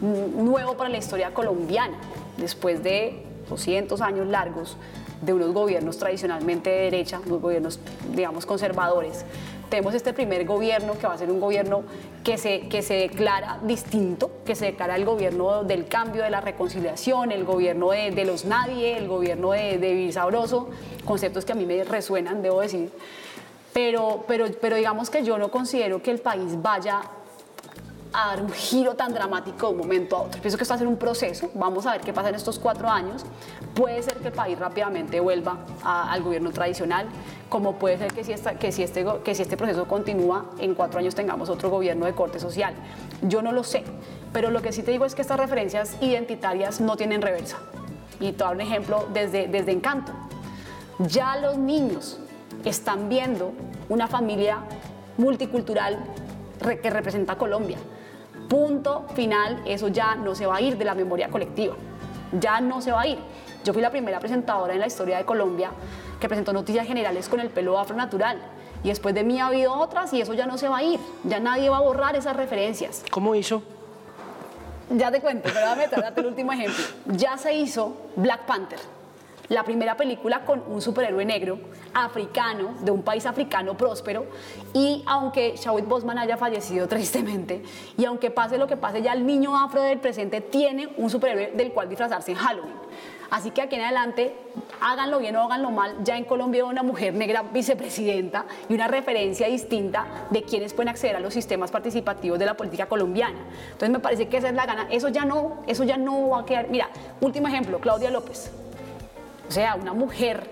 [0.00, 1.98] nuevo para la historia colombiana,
[2.36, 4.76] después de 200 años largos
[5.20, 7.80] de unos gobiernos tradicionalmente de derecha, unos gobiernos,
[8.14, 9.24] digamos, conservadores.
[9.68, 11.82] Tenemos este primer gobierno que va a ser un gobierno
[12.22, 16.40] que se, que se declara distinto, que se declara el gobierno del cambio, de la
[16.40, 20.68] reconciliación, el gobierno de, de los nadie, el gobierno de, de vivir sabroso,
[21.04, 22.92] conceptos que a mí me resuenan, debo decir.
[23.74, 27.02] Pero, pero, pero digamos que yo no considero que el país vaya
[28.14, 30.40] a dar un giro tan dramático de un momento a otro.
[30.40, 32.60] Pienso que esto va a ser un proceso, vamos a ver qué pasa en estos
[32.60, 33.26] cuatro años.
[33.74, 37.08] Puede ser que el país rápidamente vuelva al gobierno tradicional,
[37.48, 40.76] como puede ser que si, esta, que, si este, que si este proceso continúa, en
[40.76, 42.74] cuatro años tengamos otro gobierno de corte social.
[43.22, 43.82] Yo no lo sé,
[44.32, 47.58] pero lo que sí te digo es que estas referencias identitarias no tienen reversa.
[48.20, 50.12] Y te un ejemplo desde, desde Encanto.
[51.00, 52.20] Ya los niños
[52.64, 53.52] están viendo
[53.88, 54.58] una familia
[55.16, 55.98] multicultural
[56.82, 57.78] que representa a Colombia.
[58.48, 61.74] Punto final, eso ya no se va a ir de la memoria colectiva,
[62.38, 63.18] ya no se va a ir.
[63.64, 65.70] Yo fui la primera presentadora en la historia de Colombia
[66.20, 68.38] que presentó noticias generales con el pelo afro natural.
[68.82, 71.00] Y después de mí ha habido otras y eso ya no se va a ir.
[71.24, 73.02] Ya nadie va a borrar esas referencias.
[73.10, 73.62] ¿Cómo hizo?
[74.90, 76.84] Ya te cuento, pero dame el último ejemplo.
[77.06, 78.78] Ya se hizo Black Panther
[79.48, 81.58] la primera película con un superhéroe negro,
[81.92, 84.26] africano, de un país africano próspero,
[84.72, 87.62] y aunque Chadwick Boseman haya fallecido tristemente,
[87.96, 91.52] y aunque pase lo que pase, ya el niño afro del presente tiene un superhéroe
[91.52, 92.74] del cual disfrazarse en Halloween.
[93.30, 94.32] Así que aquí en adelante,
[94.80, 99.48] háganlo bien o háganlo mal, ya en Colombia una mujer negra vicepresidenta y una referencia
[99.48, 103.38] distinta de quienes pueden acceder a los sistemas participativos de la política colombiana.
[103.64, 104.86] Entonces me parece que esa es la gana.
[104.90, 106.68] Eso ya no, eso ya no va a quedar.
[106.68, 106.90] Mira,
[107.20, 108.52] último ejemplo, Claudia López.
[109.48, 110.48] O sea, una mujer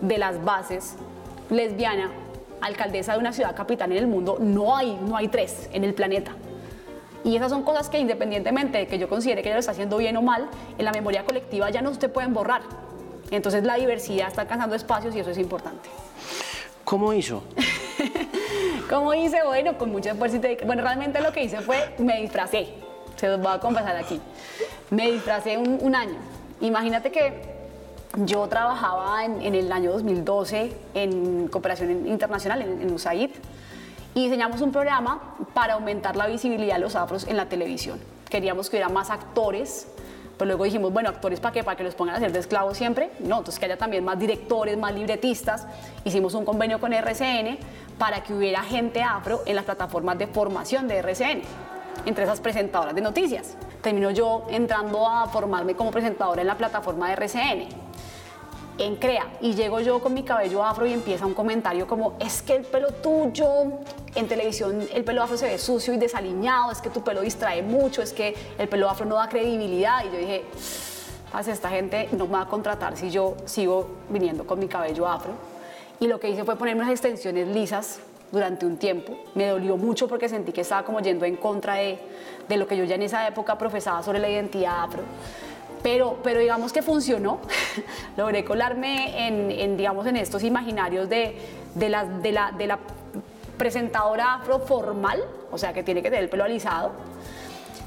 [0.00, 0.96] de las bases,
[1.50, 2.10] lesbiana,
[2.60, 5.94] alcaldesa de una ciudad capital en el mundo, no hay, no hay tres en el
[5.94, 6.32] planeta.
[7.24, 9.96] Y esas son cosas que independientemente de que yo considere que ella lo está haciendo
[9.96, 12.62] bien o mal, en la memoria colectiva ya no se pueden borrar.
[13.30, 15.88] Entonces la diversidad está alcanzando espacios y eso es importante.
[16.84, 17.44] ¿Cómo hizo?
[18.90, 19.42] ¿Cómo hice?
[19.44, 20.38] Bueno, con mucha fuerza.
[20.66, 22.74] Bueno, realmente lo que hice fue, me disfracé.
[23.16, 24.20] Se los voy a confesar aquí.
[24.90, 26.16] Me disfracé un, un año.
[26.60, 27.51] Imagínate que
[28.16, 33.30] yo trabajaba en, el año 2012 en cooperación internacional, en, USAID,
[34.14, 37.98] y diseñamos un programa para aumentar la visibilidad de los afros en la televisión.
[38.28, 39.86] Queríamos que hubiera más actores,
[40.36, 42.76] pero luego dijimos, bueno, actores para qué, para que los pongan a hacer de esclavos
[42.76, 43.10] siempre.
[43.20, 45.66] No, entonces que haya también más directores, más libretistas.
[46.04, 47.58] Hicimos un convenio con RCN
[47.98, 51.42] para que hubiera gente afro en las plataformas de formación de RCN,
[52.04, 53.56] entre esas presentadoras de noticias.
[53.80, 57.91] Termino yo entrando a formarme como presentadora en la plataforma de RCN
[58.78, 59.26] en CREA.
[59.40, 62.64] Y llego yo con mi cabello afro y empieza un comentario como es que el
[62.64, 63.46] pelo tuyo
[64.14, 67.62] en televisión el pelo afro se ve sucio y desaliñado, es que tu pelo distrae
[67.62, 70.44] mucho, es que el pelo afro no da credibilidad y yo dije,
[71.48, 75.32] esta gente no me va a contratar si yo sigo viniendo con mi cabello afro
[75.98, 78.00] y lo que hice fue ponerme unas extensiones lisas
[78.32, 79.16] durante un tiempo.
[79.34, 81.98] Me dolió mucho porque sentí que estaba como yendo en contra de,
[82.48, 85.02] de lo que yo ya en esa época profesaba sobre la identidad afro
[85.82, 87.40] pero, pero digamos que funcionó.
[88.16, 91.36] Logré colarme en, digamos, en estos imaginarios de,
[91.74, 92.78] de, la, de, la, de la
[93.56, 96.92] presentadora afro formal, o sea, que tiene que tener el pelo alisado.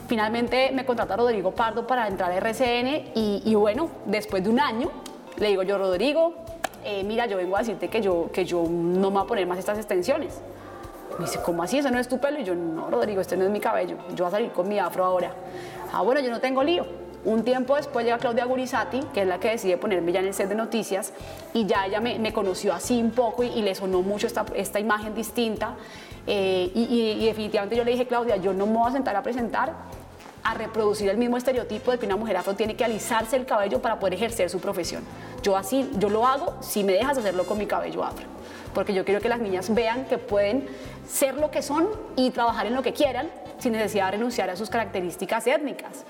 [0.08, 4.92] Finalmente me contrata Rodrigo Pardo para entrar a RCN y, bueno, después de un año,
[5.38, 6.36] le digo yo, Rodrigo,
[6.84, 9.48] eh, mira, yo vengo a decirte que yo, que yo no me voy a poner
[9.48, 10.40] más estas extensiones.
[11.18, 11.80] Me dice, ¿cómo así?
[11.80, 12.40] ¿Eso no es tu pelo?
[12.40, 13.98] Y yo, no, Rodrigo, este no es mi cabello.
[14.10, 15.32] Yo voy a salir con mi afro ahora.
[15.92, 16.86] Ah, bueno, yo no tengo lío.
[17.26, 20.34] Un tiempo después llega Claudia Gurizati, que es la que decide ponerme ya en el
[20.36, 21.12] set de noticias,
[21.56, 25.16] y ya ella me, conoció así un poco y, le sonó mucho esta, esta imagen
[25.16, 25.76] distinta.
[26.28, 29.74] Eh, y, definitivamente yo le dije, Claudia, yo no me voy a sentar a presentar
[30.44, 33.82] a reproducir el mismo estereotipo de que una mujer afro tiene que alisarse el cabello
[33.82, 35.04] para poder ejercer su profesión.
[35.42, 38.28] yo así, yo lo hago si me dejas hacerlo con mi cabello afro.
[38.76, 40.68] Porque yo quiero que las niñas vean que pueden
[41.08, 44.56] ser lo que son y trabajar en lo que quieran sin necesidad de renunciar a
[44.56, 46.06] sus características étnicas.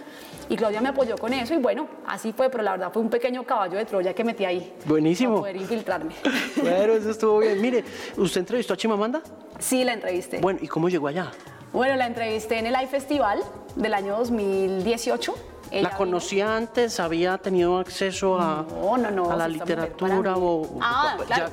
[0.49, 3.09] Y Claudia me apoyó con eso y bueno, así fue, pero la verdad fue un
[3.09, 4.73] pequeño caballo de Troya que metí ahí.
[4.85, 5.33] Buenísimo.
[5.33, 6.15] Para poder infiltrarme.
[6.61, 7.61] Bueno, eso estuvo bien.
[7.61, 7.83] Mire,
[8.17, 9.21] ¿usted entrevistó a Chimamanda?
[9.59, 10.39] Sí, la entrevisté.
[10.39, 11.31] Bueno, ¿y cómo llegó allá?
[11.73, 13.39] Bueno, la entrevisté en el AI Festival
[13.75, 15.35] del año 2018.
[15.81, 16.99] ¿La conocía antes?
[16.99, 20.37] ¿Había tenido acceso a, no, no, no, a la literatura?
[20.37, 21.49] O, ah, claro.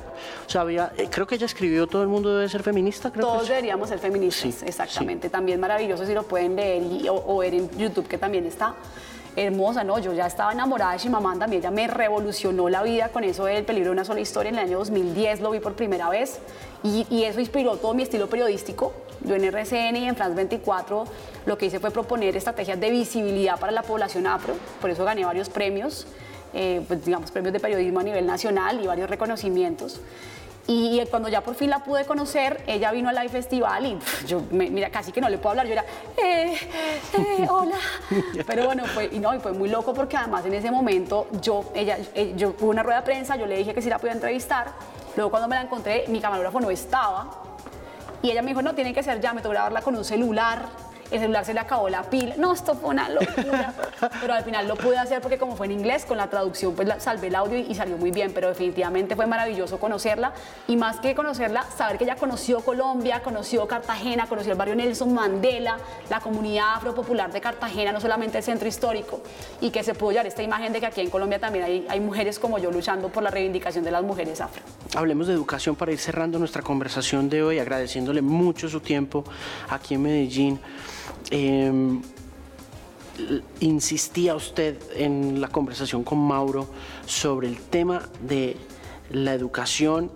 [0.47, 3.11] sabía, eh, creo que ella escribió Todo el mundo debe ser feminista.
[3.11, 5.29] Creo Todos que deberíamos ser feministas, exactamente.
[5.29, 8.75] También maravilloso si lo pueden leer o, ver en YouTube, que también está
[9.35, 9.97] hermosa, ¿no?
[9.99, 13.89] Yo ya estaba enamorada de Shimamanda, ella me revolucionó la vida con eso del peligro
[13.89, 14.49] de una sola historia.
[14.49, 16.39] En el año 2010 lo vi por primera vez
[16.83, 18.93] y, eso inspiró todo mi estilo periodístico.
[19.21, 21.05] Yo en RCN y en France 24
[21.45, 25.23] lo que hice fue proponer estrategias de visibilidad para la población afro, por eso gané
[25.23, 26.05] varios premios,
[26.53, 30.01] eh, pues, digamos premios de periodismo a nivel nacional y varios reconocimientos.
[30.65, 34.41] Y cuando ya por fin la pude conocer, ella vino al Live Festival y yo,
[34.51, 35.83] mira, casi que no le puedo hablar, yo era,
[36.15, 36.55] eh,
[37.17, 37.75] eh, hola.
[38.47, 41.65] Pero bueno, fue, y no, y fue muy loco porque además en ese momento yo,
[41.75, 44.13] ella, eh, yo hubo una rueda de prensa, yo le dije que sí la podía
[44.13, 44.67] entrevistar,
[45.17, 47.29] luego cuando me la encontré, mi camarógrafo no estaba,
[48.21, 50.69] y ella me dijo, no, tiene que ser ya, me que grabarla con un celular
[51.17, 52.35] el celular se le acabó la pila.
[52.37, 53.73] No, esto fue una locura.
[54.21, 56.89] pero al final lo pude hacer porque como fue en inglés, con la traducción pues
[56.99, 60.33] salvé el audio y, salió muy bien, pero definitivamente fue maravilloso conocerla
[60.67, 65.13] y más que conocerla, saber que ella conoció Colombia, conoció Cartagena, conoció el barrio Nelson
[65.13, 65.77] Mandela,
[66.09, 69.21] la comunidad afropopular de Cartagena, no solamente el centro histórico,
[69.61, 71.99] y que se pudo llevar esta imagen de que aquí en Colombia también hay, hay
[71.99, 74.61] mujeres como yo luchando por la reivindicación de las mujeres afro.
[74.95, 79.23] Hablemos de educación para ir cerrando nuestra conversación de hoy, agradeciéndole mucho su tiempo
[79.69, 80.59] aquí en Medellín.
[81.29, 82.01] Em,
[83.59, 86.67] insistía usted en la conversación con Mauro
[87.05, 88.57] sobre el tema de
[89.11, 90.11] la educación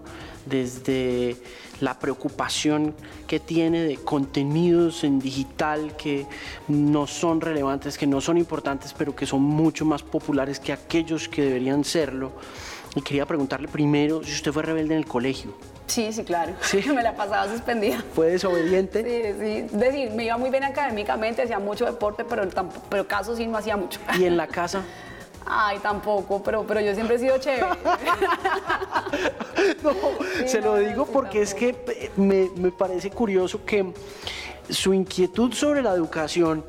[0.46, 1.38] desde
[1.80, 2.96] la preocupación
[3.28, 6.26] que tiene de contenidos en digital que
[6.68, 11.28] no son relevantes, que no son importantes, pero que son mucho más populares que aquellos
[11.28, 12.32] que deberían serlo.
[12.98, 15.54] Y quería preguntarle primero si usted fue rebelde en el colegio.
[15.86, 16.54] Sí, sí, claro.
[16.62, 16.82] ¿Sí?
[16.96, 18.04] Me la pasaba suspendida.
[18.16, 19.04] ¿Fue desobediente?
[19.04, 19.66] Sí, sí.
[19.66, 22.50] Es decir, me iba muy bien académicamente, hacía mucho deporte, pero,
[22.90, 24.00] pero caso sí no hacía mucho.
[24.18, 24.82] ¿Y en la casa?
[25.46, 27.68] Ay, tampoco, pero, pero yo siempre he sido chévere.
[29.84, 29.94] no,
[30.48, 33.94] se lo digo porque es que me, me parece curioso que
[34.70, 36.66] su inquietud sobre la educación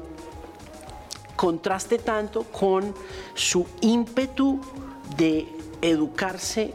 [1.36, 2.94] contraste tanto con
[3.34, 4.60] su ímpetu
[5.16, 6.74] de educarse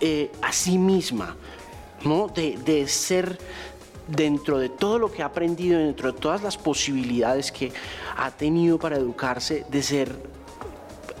[0.00, 1.36] eh, a sí misma.
[2.04, 2.28] ¿no?
[2.28, 3.38] De, ser
[4.08, 7.72] dentro de todo lo que ha aprendido, dentro de todas las posibilidades que
[8.16, 10.14] ha tenido para educarse, de ser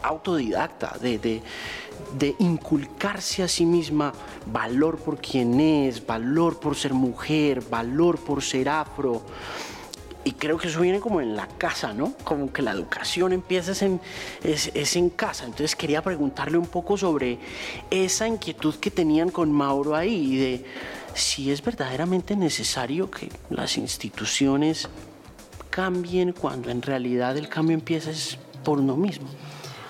[0.02, 4.12] autodidacta, de, de, inculcarse a sí misma
[4.46, 9.22] valor por quien es, valor por ser mujer, valor por ser afro.
[10.24, 12.14] Y creo que eso viene como en la casa, ¿no?
[12.24, 14.00] Como que la educación empieza en,
[14.42, 15.44] es, en casa.
[15.44, 17.38] Entonces quería preguntarle un poco sobre
[17.90, 20.64] esa inquietud que tenían con Mauro ahí, de
[21.14, 24.88] si es verdaderamente necesario que las instituciones
[25.70, 29.28] cambien cuando en realidad el cambio empieza es por uno mismo.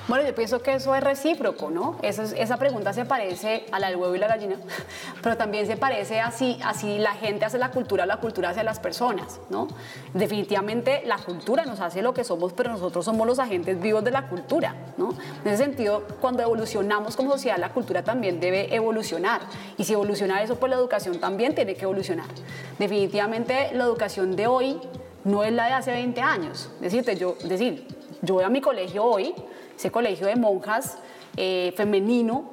[0.08, 1.96] Bueno, yo pienso que eso es recíproco, ¿no?
[2.02, 4.56] Esa, esa pregunta se parece a la del huevo y la gallina,
[5.22, 8.80] pero también se parece así, así la gente hace la cultura, la cultura hace las
[8.80, 9.68] personas, ¿no?
[10.14, 14.10] Definitivamente la cultura nos hace lo que somos, pero nosotros somos los agentes vivos de
[14.10, 15.10] la cultura, ¿no?
[15.44, 19.42] En ese sentido, cuando evolucionamos como sociedad, la cultura también debe evolucionar.
[19.78, 22.26] Y si evoluciona eso, pues la educación también tiene que evolucionar.
[22.78, 24.80] Definitivamente la educación de hoy
[25.24, 26.70] no es la de hace 20 años.
[26.80, 27.86] Decirte, yo, decir,
[28.22, 29.34] yo voy a mi colegio hoy,
[29.80, 30.98] ese colegio de monjas
[31.38, 32.50] eh, femenino,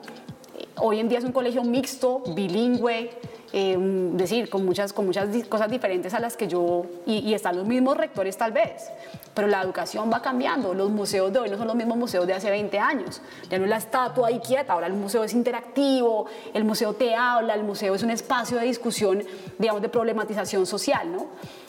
[0.78, 3.10] hoy en día es un colegio mixto, bilingüe,
[3.52, 3.78] eh,
[4.14, 7.98] decir, con muchas, con muchas cosas diferentes a las que yo, y, están los mismos
[7.98, 8.90] rectores tal vez,
[9.34, 12.34] pero la educación va cambiando, los museos de hoy no son los mismos museos de
[12.34, 16.28] hace 20 años, ya no es la estatua ahí quieta, ahora el museo es interactivo,
[16.54, 19.22] el museo te habla, el museo es un espacio de discusión,
[19.58, 21.28] digamos, de problematización social, ¿no?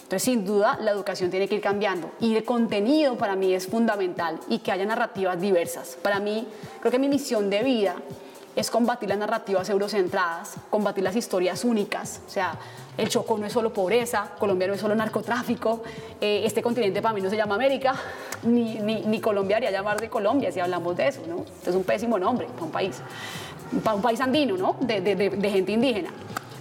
[0.08, 3.66] Entonces, sin duda, la educación tiene que ir cambiando y el contenido para mí es
[3.66, 5.98] fundamental y que haya narrativas diversas.
[6.00, 6.48] Para mí,
[6.80, 7.96] creo que mi misión de vida
[8.56, 12.22] es combatir las narrativas eurocentradas, combatir las historias únicas.
[12.26, 12.54] O sea,
[12.96, 15.82] el Chocó no es solo pobreza, Colombia no es solo narcotráfico,
[16.22, 17.94] eh, este continente para mí no se llama América,
[18.44, 21.44] ni, ni, Colombia haría llamarse Colombia si hablamos de eso, ¿no?
[21.66, 22.96] Es un pésimo nombre para un país,
[23.84, 24.74] para un país andino, ¿no?
[24.80, 26.08] de, de, de gente indígena.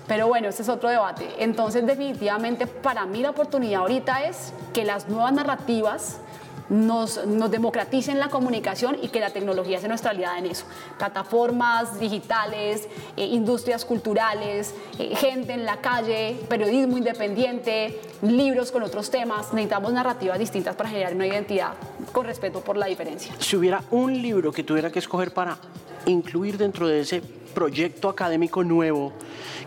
[0.08, 1.28] Pero bueno, ese es otro debate.
[1.39, 6.20] Entonces, definitivamente, para mí la oportunidad ahorita es que las nuevas narrativas
[6.70, 10.66] nos, democraticen la comunicación y que la tecnología sea nuestra aliada en eso.
[10.97, 19.10] Plataformas digitales, eh, industrias culturales, eh, gente en la calle, periodismo independiente, libros con otros
[19.10, 19.53] temas.
[19.53, 21.74] Necesitamos narrativas distintas para generar una identidad
[22.12, 23.34] con respeto por la diferencia.
[23.39, 25.58] Si hubiera un libro que tuviera que escoger para
[26.05, 27.22] incluir dentro de ese
[27.58, 29.14] proyecto académico nuevo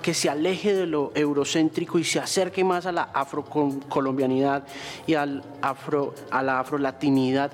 [0.00, 4.62] que se aleje de lo eurocéntrico y se acerque más a la afrocolombianidad
[5.08, 7.50] y al afro, a la afrolatinidad,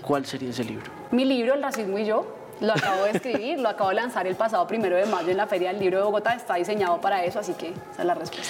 [0.00, 0.92] ¿cuál sería ese libro?
[1.10, 2.24] Mi libro, El racismo y yo,
[2.60, 5.48] lo acabo de escribir, lo acabo de lanzar el pasado primero de mayo en la
[5.48, 6.34] Feria del Libro de Bogotá.
[6.34, 8.48] Está diseñado para eso, así que esa es la respuesta.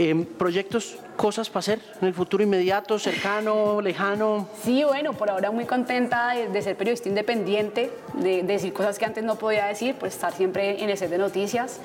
[0.00, 4.48] Eh, ¿Proyectos, cosas para hacer en el futuro inmediato, cercano, lejano?
[4.62, 9.24] Sí, bueno, por ahora muy contenta de, ser periodista independiente, de, decir cosas que antes
[9.24, 11.80] no podía decir, pues estar siempre en el set de noticias.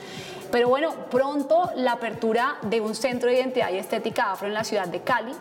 [0.52, 4.64] Pero bueno, pronto la apertura de un centro de identidad y estética afro en la
[4.64, 5.32] ciudad de Cali,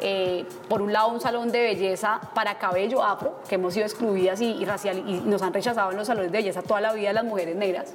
[0.00, 4.40] eh, por un lado un salón de belleza para cabello afro, que hemos sido excluidas
[4.40, 7.24] y, racial, y nos han rechazado en los salones de belleza toda la vida las
[7.24, 7.94] mujeres negras,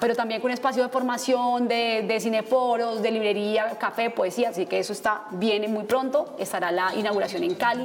[0.00, 4.66] pero también con un espacio de formación, de, de cineforos, de librería, café, poesía, así
[4.66, 7.84] que eso está, viene muy pronto, estará la inauguración en Cali.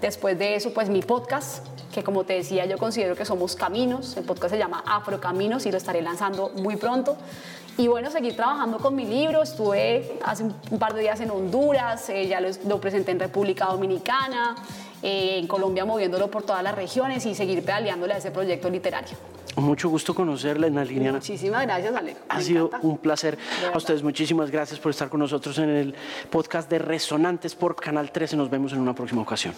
[0.00, 4.16] Después de eso, pues mi podcast, que como te decía, yo considero que somos caminos.
[4.16, 7.16] El podcast se llama Afro Caminos y lo estaré lanzando muy pronto.
[7.76, 9.42] Y bueno, seguir trabajando con mi libro.
[9.42, 14.54] Estuve hace un par de días en Honduras, eh, ya lo, presenté en República Dominicana,
[15.02, 19.16] eh, en Colombia moviéndolo por todas las regiones y seguir pedaleándole a ese proyecto literario.
[19.60, 21.18] Mucho gusto conocerla, en Liliana.
[21.18, 22.16] Muchísimas gracias, Ale.
[22.28, 23.38] Ha sido un placer.
[23.72, 25.94] A ustedes muchísimas gracias por estar con nosotros en el
[26.30, 28.36] podcast de Resonantes por Canal 13.
[28.36, 29.54] Nos vemos en una próxima ocasión.